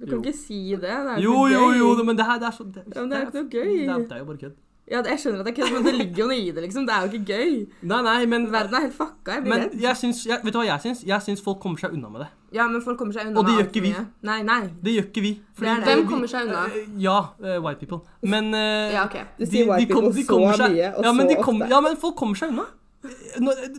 [0.00, 0.80] Du kan ikke si det.
[0.80, 3.18] Det er Jo, jo, jo, men det her det er så det, Ja, men det
[3.18, 3.70] er ikke noe gøy.
[3.78, 4.58] Det er, det er jo bare kødd.
[4.90, 6.86] Ja, jeg skjønner at det er kødd, men det ligger jo noe i det, liksom.
[6.88, 7.52] Det er jo ikke gøy.
[7.86, 9.36] Nei, nei, men, Verden er helt fucka.
[9.36, 9.76] Jeg blir men redd.
[9.84, 11.02] jeg syns jeg, Vet du hva jeg syns?
[11.06, 12.28] Jeg syns folk kommer seg unna med det.
[12.56, 13.92] Ja, men folk kommer seg unna Og det gjør ikke vi.
[13.94, 14.02] mye.
[14.26, 14.58] Nei, nei.
[14.82, 15.32] Det gjør ikke vi.
[15.60, 15.86] Det er det.
[15.92, 16.64] Hvem kommer seg unna?
[16.66, 18.00] eh, Ja, uh, white people.
[18.34, 19.16] Men uh, Ja, ok.
[19.38, 20.26] Du sier white people så
[20.58, 21.70] seg, mye og ja, så ofte.
[21.70, 22.66] Ja, men folk kommer seg unna.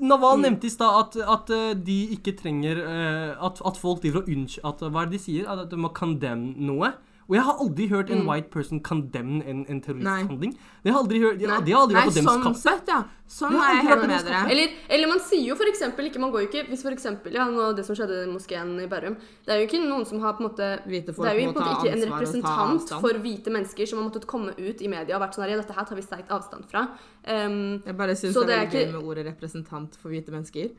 [0.01, 0.41] Naval Mm.
[0.41, 4.29] nevnte i stad at, at eh, de ikke trenger eh, at, at folk driver og
[4.33, 5.49] unnskyld at, Hva er det de sier?
[5.51, 6.93] At de må condemne noe.
[7.31, 8.27] Og jeg har aldri hørt en Mm.
[8.27, 10.51] white person condemn en, en terroristhandling.
[10.83, 12.59] Det har aldri hørt, Ja, de har aldri Nei, vært på dems sånn kappe.
[12.59, 12.97] sett, ja.
[13.31, 14.41] Sånn har er jeg helt med dere.
[14.51, 17.85] Eller, eller man sier jo eksempel ikke Man går jo ikke Hvis eksempel Ja, det
[17.87, 19.15] som skjedde i moskeen i Bærum
[19.47, 21.53] Det er jo ikke noen som har på en måte Hvite folk Det er jo
[21.53, 24.87] på en måte ikke en representant for hvite mennesker som har måttet komme ut i
[24.91, 26.81] media og vært sånn her Ja, dette her tar vi sterkt avstand fra.
[27.23, 30.71] Um, Jeg bare syns det er er veldig gøy med ordet representant for hvite mennesker.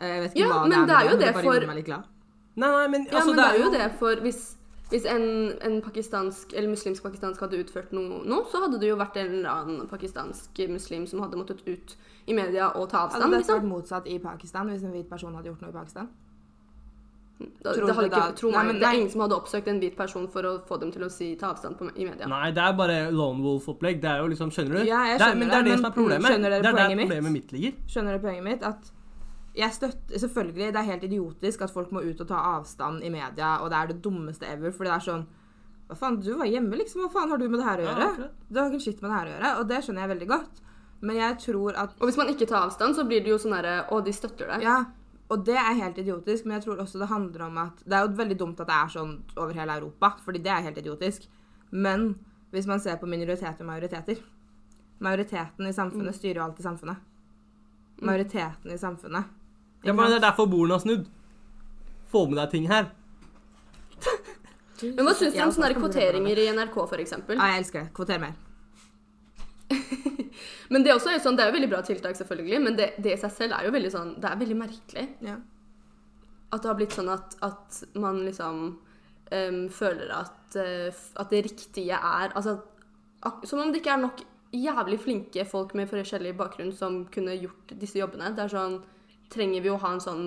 [0.00, 1.34] Eh, Jeg vet ikke Ja, hva men det er men det er jo men det
[1.38, 2.04] for-.
[2.56, 4.56] Nei, nei, men, ja, altså, men det er jo det for hvis
[4.92, 5.22] hvis en,
[5.64, 9.38] en pakistansk, eller muslimsk pakistansk hadde utført noe nå, så hadde det jo vært en
[9.38, 11.94] eller annen pakistansk muslim som hadde måttet ut
[12.28, 13.24] i media og ta avstand.
[13.24, 13.62] Hadde det liksom?
[13.62, 16.12] vært motsatt i Pakistan hvis en hvit person hadde gjort noe i Pakistan?
[17.42, 19.24] Da, tror det, hadde du da- ikke, tro Nei, meg, men det er ingen som
[19.24, 21.88] hadde oppsøkt en hvit person for å få dem til å si, ta avstand på,
[21.96, 22.28] i media.
[22.30, 23.98] Nei, det er bare lone wolf-opplegg.
[24.02, 24.84] Det er jo liksom, Skjønner du?
[24.86, 26.28] Ja, jeg det er, skjønner men det er det, som er problemet.
[26.30, 27.78] skjønner dere det er poenget der problemet mitt ligger.
[27.94, 28.62] Skjønner du poenget mitt?
[28.68, 28.92] At
[29.54, 33.10] jeg støtter Selvfølgelig, det er helt idiotisk at folk må ut og ta avstand i
[33.12, 35.26] media, og det er det dummeste ever, fordi det er sånn
[35.90, 37.02] Hva faen, du var hjemme, liksom.
[37.04, 38.06] Hva faen har du med det her å gjøre?
[38.22, 40.12] Ja, Du har ikke en skitt med det her å gjøre, og det skjønner jeg
[40.14, 40.62] veldig godt.
[41.02, 43.56] Men jeg tror at Og hvis man ikke tar avstand, så blir det jo sånn
[43.58, 44.64] herre Å, de støtter deg.
[44.64, 44.78] Ja,
[45.32, 48.06] og det er helt idiotisk, men jeg tror også det handler om at Det er
[48.06, 51.28] jo veldig dumt at det er sånn over hele Europa, fordi det er helt idiotisk.
[51.72, 52.14] Men
[52.52, 54.20] hvis man ser på minoriteter og majoriteter
[55.02, 56.96] Majoriteten i samfunnet styrer jo alltid samfunnet.
[58.06, 59.24] Majoriteten i samfunnet.
[59.82, 61.08] Det er, det er derfor bordene har snudd.
[62.12, 62.90] Få med deg ting her.
[64.82, 67.14] Men hva syns du om sånne kvoteringer i NRK, f.eks.?
[67.30, 67.92] Ja, jeg elsker det.
[67.96, 68.34] Kvoter mer.
[70.72, 72.86] Men det, også er også sånn, det er jo veldig bra tiltak, selvfølgelig, men det,
[73.04, 75.34] det i seg selv er jo veldig sånn Det er veldig merkelig Ja.
[76.48, 81.42] at det har blitt sånn at, at man liksom um, føler at, uh, at det
[81.48, 82.56] riktige er Altså
[83.28, 87.36] ak som om det ikke er nok jævlig flinke folk med forskjellig bakgrunn som kunne
[87.38, 88.32] gjort disse jobbene.
[88.36, 88.80] Det er sånn
[89.32, 90.24] Trenger vi å ha en sånn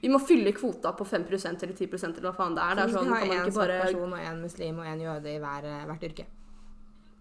[0.00, 2.76] Vi må fylle kvota på 5% eller 10% eller hva faen det er.
[2.78, 4.78] Det er sånn, vi skal kan man ha en ikke bare person og en muslim
[4.80, 6.24] og en jøde i hver, eh, hvert yrke.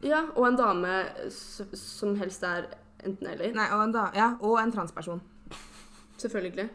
[0.08, 0.94] Ja, og en dame
[1.76, 2.70] som helst er
[3.04, 3.52] enten-eller.
[3.58, 5.20] Nei, og en, da, ja, og en transperson.
[6.20, 6.70] Selvfølgelig.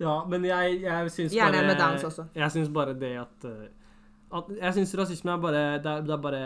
[0.00, 2.26] Ja, men jeg, jeg syns Gjerne bare med dans også.
[2.34, 3.68] Jeg syns bare det at, eh,
[4.34, 6.40] at Jeg syns rasisme er bare Det er, det er bare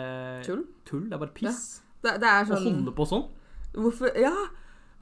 [0.45, 0.65] Tull?
[0.85, 1.07] Tull.
[1.09, 1.63] Det er bare piss.
[2.03, 3.25] Det, det er Å sånn holde på sånn.
[3.79, 4.35] Hvorfor Ja!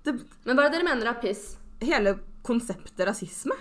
[0.07, 0.15] Det,
[0.47, 1.57] Men hva er det dere mener er piss?
[1.85, 2.17] Hele
[2.47, 3.57] konseptet rasisme.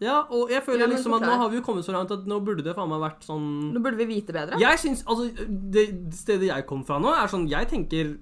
[0.00, 2.24] Ja, og jeg føler Ja, liksom at nå har vi jo kommet så langt at
[2.28, 4.56] nå burde det faen meg vært sånn Nå burde vi vite bedre.
[4.60, 5.84] Jeg syns Altså, det
[6.16, 8.14] stedet jeg kom fra nå, er sånn Jeg tenker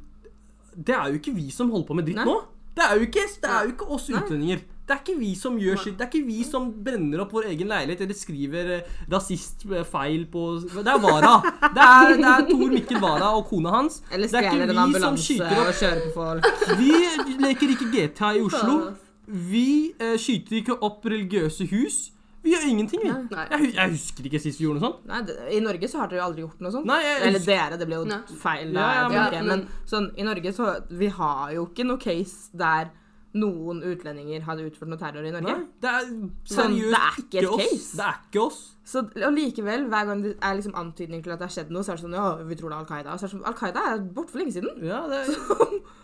[0.74, 2.26] Det er jo ikke vi som holder på med dritt Nei.
[2.26, 2.34] nå.
[2.78, 4.60] Det er jo ikke, det er jo ikke oss utlendinger.
[4.86, 5.96] Det er ikke vi som gjør sitt.
[5.98, 10.44] Det er ikke vi som brenner opp vår egen leilighet eller skriver eh, rasistfeil på
[10.62, 11.32] Det er Vara.
[11.74, 13.98] Det er, det er Tor Mikkel Wara og kona hans.
[14.14, 16.48] Eller er stjeler en ambulanse og kjører på folk.
[16.78, 16.94] Vi
[17.42, 18.78] leker ikke GTA i Oslo.
[19.28, 21.98] Vi eh, skyter ikke opp religiøse hus.
[22.42, 23.10] Vi gjør ingenting, vi.
[23.34, 23.46] Nei.
[23.50, 25.00] Jeg, jeg husker ikke sist vi gjorde noe sånt.
[25.10, 26.86] Nei, det, I Norge så har dere jo aldri gjort noe sånt.
[26.86, 28.20] Nei, jeg Eller dere, det ble jo Nei.
[28.40, 28.70] feil.
[28.76, 32.48] Da, ja, ja, men- men sånn, i Norge så Vi har jo ikke noe case
[32.56, 32.90] der
[33.38, 35.52] noen utlendinger hadde utført noe terror i Norge.
[35.52, 36.06] Nei, det er
[36.48, 37.60] Sånn, seriøst det er ikke et oss.
[37.60, 37.96] case.
[37.98, 38.62] Det er ikke oss.
[38.88, 41.82] Så, og likevel, hver gang det er liksom antydning til at det har skjedd noe,
[41.84, 43.18] så er det sånn Ja, vi tror det er Al Qaida.
[43.18, 44.78] Så er det sånn, Al Qaida er borte for lenge siden.
[44.88, 45.34] Ja, det er...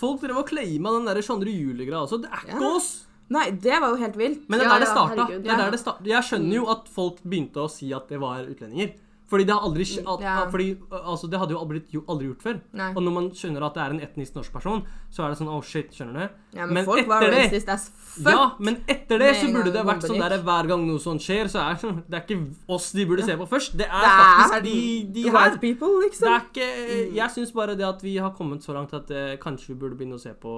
[0.00, 2.20] Folk drev og claima den der Chandre Julie-greia også.
[2.22, 2.74] Det er ikke Ja.
[2.76, 2.90] oss.
[3.30, 4.48] Nei, det var jo helt vilt.
[4.48, 5.14] Men det er der det starta.
[5.26, 8.08] herregud, Det er der det sta- Jeg skjønner jo at folk begynte å si at
[8.08, 8.94] det var utlendinger.
[9.30, 10.50] Fordi det har aldri at, Ja.
[10.50, 12.60] fordi, altså, Det hadde jo aldri, jo aldri gjort før.
[12.72, 12.88] Nei.
[12.96, 15.48] Og når man skjønner at det er en etnisk norsk person, så er det sånn
[15.48, 16.28] oh shit, skjønner du?
[16.58, 18.32] Ja, men, Men folk var det- racist as fuck.
[18.32, 21.46] Ja, men etter det så burde det vært sånn der hver gang noe sånt skjer,
[21.46, 23.76] så er det er ikke oss de burde se på først.
[23.78, 25.56] Det er Det er faktisk de, de her.
[25.58, 26.28] People, Det liksom.
[26.28, 29.68] er ikke Jeg syns bare det at vi har kommet så langt at eh, kanskje
[29.68, 30.50] vi burde begynne å se på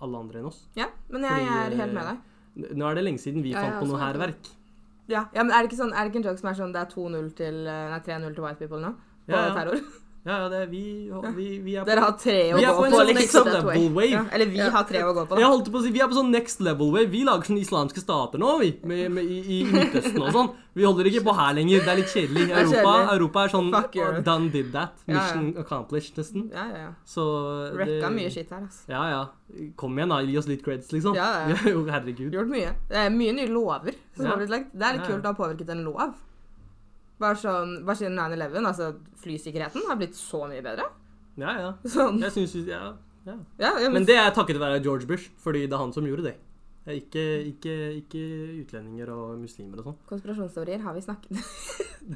[0.00, 0.62] alle andre enn oss.
[0.76, 2.76] Ja, men jeg, Fordi, er helt med eh, deg.
[2.78, 4.50] Nå er det lenge siden vi Ja, fant på noe sånn er hærverk.
[5.08, 6.72] Ja, ja, men er det ikke sånn, er det ikke en joke som er sånn
[6.72, 8.92] det er 2-0 til eh, Nei, 3-0 til white people nå?
[9.26, 9.54] På Ja, ja.
[9.56, 9.80] terror?
[10.22, 10.80] Ja, ja, det er vi,
[11.34, 13.46] vi, vi er på Dere har tre å er gå på på, sånn liksom.
[13.48, 14.10] next level wave.
[14.12, 14.68] Ja, eller vi Ja.
[14.70, 16.60] har tre å gå på, Jeg holdt på å si, Vi er på sånn next
[16.62, 17.08] level wave.
[17.10, 18.68] Vi lager sånne islamske stater nå, vi.
[18.86, 20.52] Med, med, i, I Midtøsten og sånn.
[20.78, 21.82] Vi holder ikke på her lenger.
[21.82, 22.44] Det er litt kjedelig.
[22.52, 23.18] er Europa, kjedelig.
[23.18, 24.94] Europa er sånn oh, Done did that.
[25.06, 25.18] Ja, ja.
[25.18, 26.46] Mission accomplished, nesten.
[26.54, 26.90] Ja, ja, ja.
[27.04, 27.26] Så
[27.74, 28.86] Wrecka mye shit her, altså.
[28.94, 29.22] Ja, ja.
[29.76, 30.22] Kom igjen, da.
[30.22, 31.18] Gi oss litt creds, liksom.
[31.18, 31.56] Ja, ja.
[31.66, 32.30] Er herregud.
[32.32, 32.70] Gjort mye.
[32.88, 34.30] Det er mye nye lover som Ja.
[34.30, 34.70] har blitt lagt.
[34.72, 35.16] Det er litt Ja, ja.
[35.16, 36.14] kult å ha påvirket en lov.
[37.22, 38.90] Bare sånn, bare siden 9-11, altså
[39.22, 40.88] flysikkerheten har blitt så mye bedre.
[41.40, 41.72] Ja, ja.
[41.88, 42.80] Sånn, Jeg syns ja,
[43.24, 43.36] ja.
[43.62, 46.26] ja, ja, Men det er takket være George Bush, fordi det er han som gjorde
[46.32, 46.34] det.
[46.82, 48.20] Det Ikke, ikke, ikke
[48.64, 49.98] utlendinger og muslimer og sånn.
[50.10, 51.30] Konspirasjonsteorier har vi snakket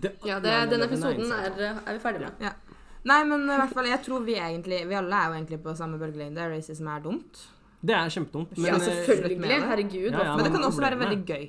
[0.02, 2.64] Det- Ja, det, Nei, den episoden er, er vi ferdig med.
[3.06, 5.76] Nei, men i hvert fall, jeg tror vi egentlig Vi alle er jo egentlig på
[5.78, 6.48] samme bølgelengde.
[6.50, 7.44] Racism er dumt.
[7.86, 8.56] Det er kjempedumt.
[8.58, 9.60] Men ja, eh, selvfølgelig.
[9.70, 10.10] Herregud.
[10.10, 11.46] Ja, ja, Men det kan også være veldig gøy.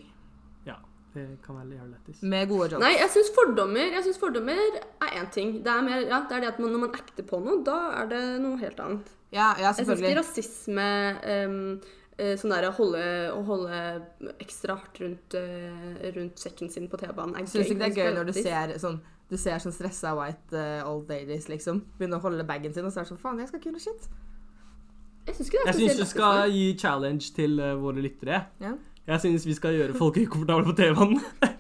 [1.17, 2.23] Det kan være jævlig lættis.
[2.23, 2.83] Med gode jokes.
[2.85, 5.53] Nei, jeg syns fordommer Jeg synes fordommer er én ting.
[5.65, 7.77] Det er, mer, ja, det er det at man, når man acter på noe, da
[8.01, 9.13] er det noe helt annet.
[9.33, 10.89] Ja, ja, Jeg syns ikke rasisme
[11.51, 11.61] um,
[12.17, 13.79] Sånn der å holde, å holde
[14.41, 17.51] ekstra hardt rundt, eh, rundt sekken sin på T-banen er gøy.
[17.51, 18.97] Syns ikke det er gøy når du ser sånn
[19.27, 22.93] du ser sånn stressa white uh, old ladies liksom begynne å holde bagen sin og
[22.95, 24.07] så er det sånn Faen, jeg skal kunne shit.
[25.27, 28.45] Jeg syns ikke det er Jeg syns du skal gi challenge til uh, våre lyttere.
[28.63, 28.73] Ja.
[29.07, 31.21] Jeg synes vi skal gjøre folk ukomfortable på TV-en.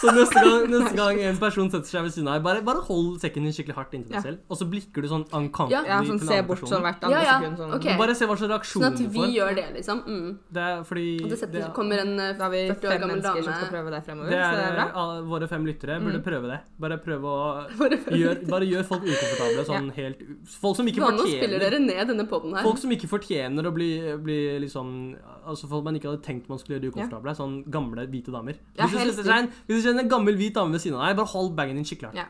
[0.00, 2.80] Så neste gang, neste gang en person setter seg ved siden av deg, bare, bare
[2.88, 4.22] hold sekken din skikkelig hardt inntil deg Ja.
[4.26, 4.38] selv.
[4.50, 7.22] Og så blikker du sånn uncomfortably Ja, sånn til se bort sånn hvert andre Ja,
[7.24, 7.56] ja, sekund.
[7.62, 7.74] Sånn.
[7.78, 7.96] Okay.
[7.98, 10.02] Bare se hva slags reaksjon Sånn at vi gjør det, liksom.
[10.04, 10.38] Mm.
[10.52, 13.22] Det er fordi det setter, det, kommer en eh, Da har vi 40 år gammel
[13.22, 14.30] dame som skal prøve det fremover.
[14.30, 14.90] det så er, det er bra.
[15.04, 16.24] alle våre fem lyttere burde Mm.
[16.24, 16.60] prøve det.
[16.80, 17.68] Bare prøve å
[18.14, 19.64] gjør, Bare gjør folk ukomfortable.
[19.64, 20.18] Sånn helt
[20.60, 22.62] Folk som ikke Hva nå spiller fortjener dere ned denne poden her?
[22.62, 23.90] Folk som ikke fortjener å bli,
[24.22, 25.16] bli liksom
[25.46, 27.34] Altså folk man ikke hadde tenkt man skulle gjøre ukomfortable.
[27.36, 28.54] Sånn gamle, hvite damer.
[28.78, 30.98] Ja, Hvis du setter deg en- hvis du kjenner en gammel, hvit dame ved siden
[30.98, 32.20] av deg, bare hold bagen din skikkelig hardt.
[32.20, 32.26] Ja.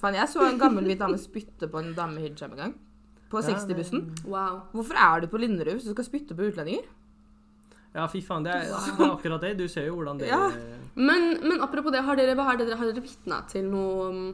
[0.00, 2.76] Faen, jeg så en gammel hvit dame spytte på en dame med hijab en gang.
[3.30, 4.04] På 60-bussen.
[4.24, 4.60] Wow.
[4.76, 6.86] Hvorfor er du på Linderud hvis du skal spytte på utlendinger?
[7.96, 8.44] Ja, fy faen.
[8.44, 9.56] Det er, det er akkurat det.
[9.58, 10.50] Du ser jo hvordan det Ja.
[10.94, 14.26] Men, men apropos det, har dere, har dere, har dere vitna til noe um,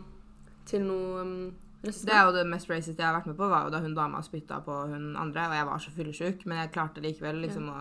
[0.66, 1.36] Til noe um.
[1.82, 3.94] Det er jo det mest racist jeg har vært med på, var jo da hun
[3.96, 7.72] dama spytta på hun andre, og jeg var så fyllesyk, men jeg klarte likevel liksom
[7.72, 7.80] å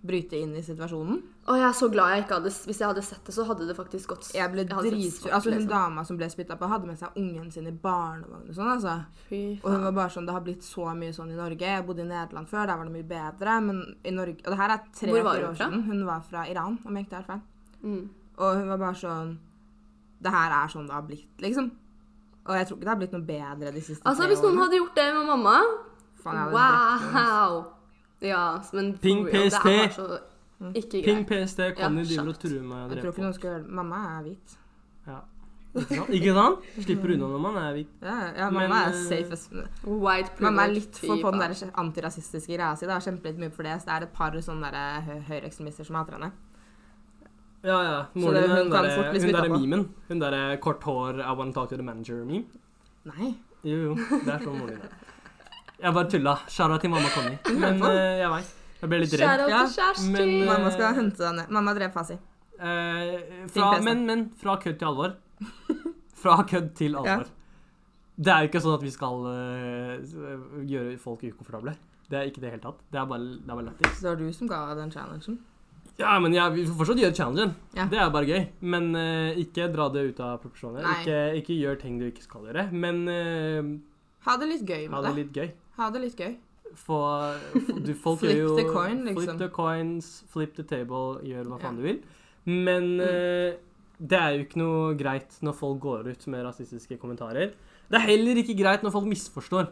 [0.00, 1.18] bryte inn i situasjonen.
[1.50, 3.66] Og jeg er så glad jeg ikke hadde Hvis jeg hadde sett det, så hadde
[3.68, 5.28] det faktisk gått Jeg ble dritsur.
[5.28, 5.68] Altså, hun liksom.
[5.72, 8.94] dama som ble spytta på, hadde med seg ungen sin i barnevogn og sånn, altså.
[9.28, 11.66] Fy Og hun var bare sånn Det har blitt så mye sånn i Norge.
[11.74, 14.60] Jeg bodde i Nederland før, der var det mye bedre, men i Norge Og det
[14.62, 14.80] her er
[15.10, 15.68] Hvor var hun år fra?
[15.68, 15.82] siden.
[15.90, 17.42] Hun var fra Iran, om jeg ikke tar feil.
[17.82, 18.08] Mm.
[18.38, 19.34] Og hun var bare sånn
[20.22, 21.70] Det her er sånn det har blitt, liksom.
[22.46, 24.52] Og jeg tror ikke det har blitt noe bedre de siste Altså, tre hvis noen
[24.56, 24.64] årene.
[24.64, 25.58] hadde gjort det med mamma
[26.24, 26.50] altså.
[26.56, 27.79] Wow!
[28.20, 29.64] Ja, men for Ping real, PST.
[29.64, 30.20] Det er så
[30.76, 31.26] ikke Ping.
[31.26, 33.76] PST, Conny Ja, driver og truer meg og Jeg tror ikke noen skal gjøre det.
[33.80, 34.56] Mamma er hvit.
[35.06, 35.20] Ja.
[36.10, 36.68] Ikke sant?
[36.82, 37.90] Slipper unna når man er hvit.
[38.02, 40.44] Ja, ja mamma Men, er eh, safe as White privilege.
[40.44, 42.88] Mamma er litt for på den der antirasistiske greia si.
[42.90, 43.76] Det har kjempet litt mye for det.
[43.80, 46.32] Så det er et par sånne der høyreekstremister som hater henne.
[47.62, 47.98] Ja, ja.
[48.14, 49.88] Moren din er hun derre- fort der derre memen.
[50.08, 52.44] Hun derre kort hår I want to talk to the manager-meme.
[53.04, 53.34] Nei.
[53.62, 53.94] Jo, jo.
[53.94, 54.98] Det er sånn moren din er.
[55.80, 56.34] Jeg bare tulla.
[56.52, 57.36] Shara til mamma Conny.
[57.60, 58.50] Men uh, jeg veit.
[58.80, 59.44] Jeg ble litt redd.
[59.50, 60.10] Ja, til Kjersti!
[60.14, 61.52] men, uh, Mamma skal hente ned.
[61.56, 62.16] Mamma drev Fasi.
[62.60, 65.16] Uh, fra, men, men fra kødd til alvor.
[66.20, 67.28] Fra kødd til alvor.
[68.20, 69.22] Det er jo ikke sånn at vi skal
[70.68, 71.72] gjøre folk ukomfortable.
[72.10, 72.82] Det er ikke det i det hele tatt.
[72.92, 73.94] Det er bare, det er bare lættis.
[73.96, 75.38] Så det var du som ga den challengen.
[76.00, 77.54] Ja, men jeg, vi får fortsatt gjøre challengen.
[77.76, 77.86] Ja.
[77.92, 78.42] Det er bare gøy.
[78.74, 80.84] Men uh, ikke dra det ut av proporsjoner.
[80.98, 82.66] Ikke, ikke gjør ting du ikke skal gjøre.
[82.72, 83.70] Men uh,
[84.26, 85.16] Ha det litt gøy ha med det det.
[85.22, 85.50] litt gøy.
[85.80, 86.36] Ha det litt gøy.
[86.78, 86.98] Få
[87.82, 89.24] du, Folk Flip gjør jo the coin, liksom.
[89.24, 91.80] Flip the coins, flip the table, gjør hva faen Ja.
[91.80, 92.00] du vil.
[92.46, 93.00] Men Mm.
[93.00, 93.58] uh,
[94.00, 97.50] det er jo ikke noe greit når folk går ut med rasistiske kommentarer.
[97.90, 99.68] Det er heller ikke greit når folk misforstår.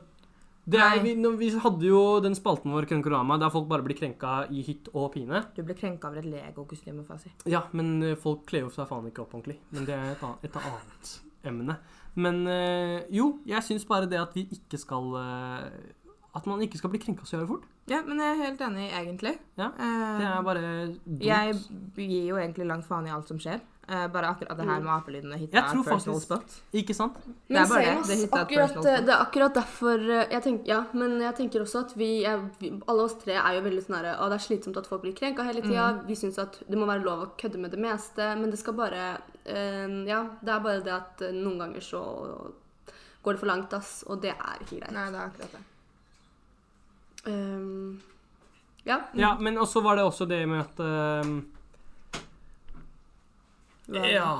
[0.68, 4.42] Det er, vi, vi hadde jo den spalten vår Krenkorama, der folk bare blir krenka
[4.52, 5.40] i hytt og pine.
[5.56, 7.30] Du blir krenka over et Lego-kostyme, si.
[7.48, 9.56] Ja, men eh, folk kler jo seg faen ikke opp ordentlig.
[9.72, 11.14] Men det er et et annet
[11.48, 11.78] emne.
[12.20, 15.70] Men eh, jo, jeg syns bare det at vi ikke skal eh,
[16.36, 17.62] At man ikke skal bli krenka så jævlig fort.
[17.88, 19.38] Ja, men jeg er helt enig, egentlig.
[19.56, 20.60] Ja, Eh, Det er bare
[21.06, 21.22] dumt.
[21.24, 21.54] jeg
[21.96, 23.60] gir jo egentlig langt faen i alt som skjer.
[23.88, 26.60] Eh, bare akkurat det her med apelydene hitta Jeg tror personal faktisk- spot.
[26.74, 27.14] Ikke sant?
[27.48, 28.18] Det er bare det.
[28.20, 31.94] Det akkurat, det er akkurat derfor eh, jeg tenker, Ja, men jeg tenker også at
[31.96, 34.76] vi, er, vi Alle oss tre er jo veldig sånn herre Og det er slitsomt
[34.76, 36.02] at folk blir krenka hele tida.
[36.02, 36.06] Mm.
[36.06, 38.74] Vi syns at det må være lov å kødde med det meste, men det skal
[38.74, 42.52] bare eh, Ja, det er bare det at eh, noen ganger så
[43.24, 44.92] går det for langt, ass, og det er ikke greit.
[44.92, 45.64] Nei, det er akkurat det.
[47.28, 48.00] Um,
[48.86, 48.98] ja.
[49.18, 51.34] Ja, men også var det også det med at um,
[53.92, 54.38] Ja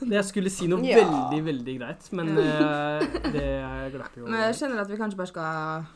[0.00, 0.98] Jeg skulle si noe Ja.
[1.04, 3.46] veldig, veldig greit, men uh, det
[3.94, 5.86] glapp jo Men jeg kjenner at vi kanskje bare skal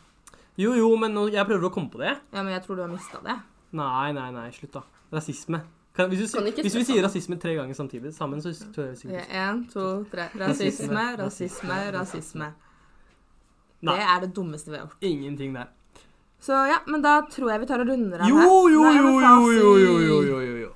[0.60, 2.14] Jo, jo, men nå, jeg prøver å komme på det.
[2.34, 3.36] Ja, men jeg tror du har mista det.
[3.78, 4.82] Nei, nei, nei, slutt, da.
[5.14, 5.62] Rasisme.
[5.96, 8.98] Kan, hvis, du, Kan hvis vi sier rasisme tre ganger samtidig sammen, så tror jeg
[9.00, 10.26] sikkert Én, to, tre.
[10.42, 12.50] Rasisme, rasisme, rasisme.
[12.50, 12.50] rasisme.
[13.80, 14.96] Det er det dummeste vi har gjort.
[15.00, 15.70] ingenting der.
[16.40, 18.46] Så ja, men da tror jeg vi tar og runder av Jo, her.
[18.72, 20.70] jo, Nei, jo, jo, jo, jo, jo, jo, jo, jo.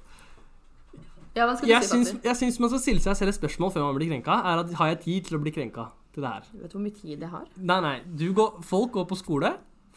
[1.34, 3.38] ja, hva skal du Jeg si, syns, jeg syns man skal stille seg selv et
[3.38, 4.36] spørsmål før man blir krenka.
[4.44, 6.44] Er at Har jeg tid til å bli krenka til det her?
[6.60, 7.46] Vet du hvor mye tid jeg har?
[7.56, 7.94] Nei, nei.
[8.04, 9.54] Du går, folk går på skole.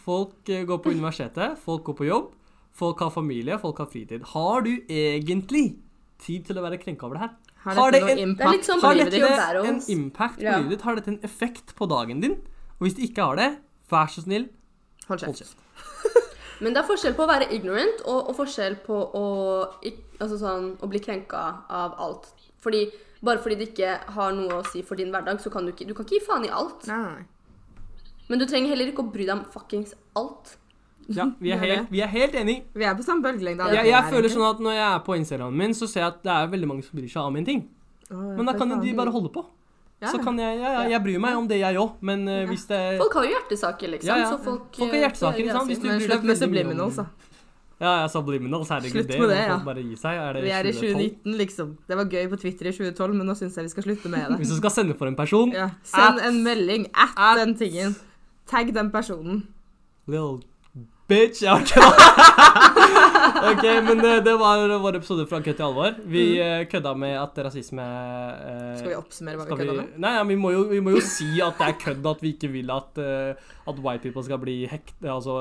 [0.08, 1.58] Folk eh, går på universitetet.
[1.60, 2.32] Folk går på jobb.
[2.78, 3.58] Folk har familie.
[3.60, 4.24] Folk har fritid.
[4.34, 5.66] Har du egentlig
[6.24, 7.36] tid til å være krenka over det her?
[7.68, 9.38] Har dette det noe en- Det er impact sånn på Har livet dette ditt?
[9.38, 10.58] dette en impact på Ja.
[10.58, 10.82] livet ditt?
[10.88, 12.32] Har dette en effekt på dagen din?
[12.80, 13.58] Og hvis det ikke har det,
[13.92, 14.48] vær så snill,
[15.08, 15.58] Hold kjeft.
[16.64, 19.26] Men det er forskjell på å være ignorant og, og forskjell på å,
[20.18, 22.32] altså sånn, å bli krenka av alt.
[22.64, 22.88] Fordi
[23.18, 25.88] Bare fordi det ikke har noe å si for din hverdag, så kan du ikke
[25.90, 26.86] Du kan ikke gi faen i alt.
[26.90, 27.26] Nei.
[28.30, 30.58] Men du trenger heller ikke å bry deg om fuckings alt.
[31.08, 32.66] Ja, vi er er helt, vi er helt enige.
[32.76, 33.70] Vi er på samme bølgelengde.
[33.72, 36.18] Jeg, jeg føler sånn at når jeg er på Instagramen min, så ser jeg at
[36.26, 37.62] det er veldig mange som bryr seg om en ting.
[38.12, 39.46] Men da kan de bare holde på.
[39.98, 42.44] Ja, Så kan jeg, ja, ja, jeg bryr meg om det, jeg òg, men eh,
[42.46, 44.10] hvis det Folk har jo hjertesaker, liksom.
[44.12, 44.28] Ja, ja.
[44.30, 45.72] Så folk, Folk har eh, hjertesaker, ikke sant?
[45.72, 47.06] Hvis du Men bryr slutt med subliminals, da.
[47.78, 48.92] Ja, ja, subliminals, herregud.
[48.94, 49.58] Slutt det med det, ja.
[49.66, 50.18] bare gi seg.
[50.22, 51.72] Er det Vi er i 2019, liksom.
[51.90, 54.26] Det var gøy på Twitter i 2012, men nå syns jeg vi skal slutte med
[54.32, 54.38] det.
[54.42, 55.70] Hvis du skal sende for en person Ja.
[55.86, 57.96] Send At- en melding at, at- den tingen.
[58.50, 59.48] Tagg den personen.
[60.08, 60.42] Little
[61.08, 61.42] bitch.
[61.42, 62.94] Jeg Ja, ok,
[63.38, 65.96] Ok, men det, det var vår episode fra Kødd til alvor.
[66.10, 66.66] Vi mm.
[66.72, 69.92] kødda med at rasisme eh, Skal vi oppsummere hva vi kødda med?
[70.04, 72.34] Nei, ja, vi, må jo, vi må jo si at det er kødd at vi
[72.36, 75.38] ikke vil at, eh, at white people skal bli hekt, altså,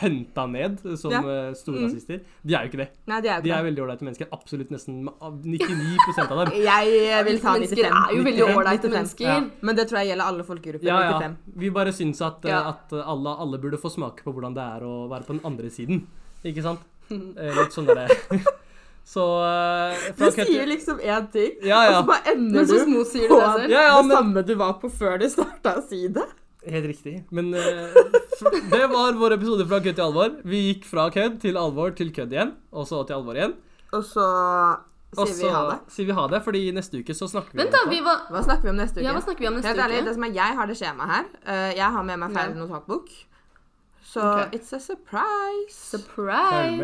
[0.00, 1.22] henta ned som Ja.
[1.22, 1.86] eh, store Mm.
[1.88, 2.20] rasister.
[2.44, 2.88] De er jo ikke det.
[3.08, 3.66] Nei, de er jo De er det.
[3.70, 4.26] veldig ålreite mennesker.
[4.32, 6.52] Absolutt nesten av 99 av dem.
[6.70, 7.92] Jeg vil ta Mennesker 95.
[7.92, 8.96] er jo veldig 95, ålreite 95.
[8.96, 9.28] mennesker.
[9.28, 9.40] Ja.
[9.62, 10.86] Men det tror jeg gjelder alle folkegrupper.
[10.86, 11.18] Ja, ja.
[11.20, 11.36] 95.
[11.64, 12.62] Vi bare syns at, eh, Ja.
[12.74, 15.70] at alle, alle burde få smake på hvordan det er å være på den andre
[15.70, 16.06] siden.
[16.44, 16.80] Ikke sant?
[17.38, 18.08] Eh, Litt sånn derre
[19.12, 21.88] Så eh, Du sier liksom én ting, Ja, ja.
[21.90, 23.72] og så bare ender så du på det selv.
[23.72, 26.28] Ja, ja, det samme du var på før du starta å si det.
[26.70, 27.16] Helt riktig.
[27.34, 27.96] Men uh,
[28.70, 30.36] det var vår episode fra kødd til alvor.
[30.46, 33.56] Vi gikk fra kødd til alvor til kødd igjen, og så til alvor igjen.
[33.92, 34.28] Og så
[35.12, 35.78] sier Også, vi ha det.
[35.92, 37.82] sier vi ha det, fordi neste uke så snakker vi Vent, da.
[37.90, 39.04] Vi var Hva snakker vi om neste uke?
[39.04, 40.06] Ja, hva snakker vi om neste Helt ærlig, uke?
[40.06, 41.28] det som er, jeg har det skjemaet her.
[41.42, 43.12] Uh, jeg har med meg ferdig notatbok.
[44.12, 44.58] Så okay.
[44.58, 45.74] it's a surprise.
[45.74, 46.78] Surprise!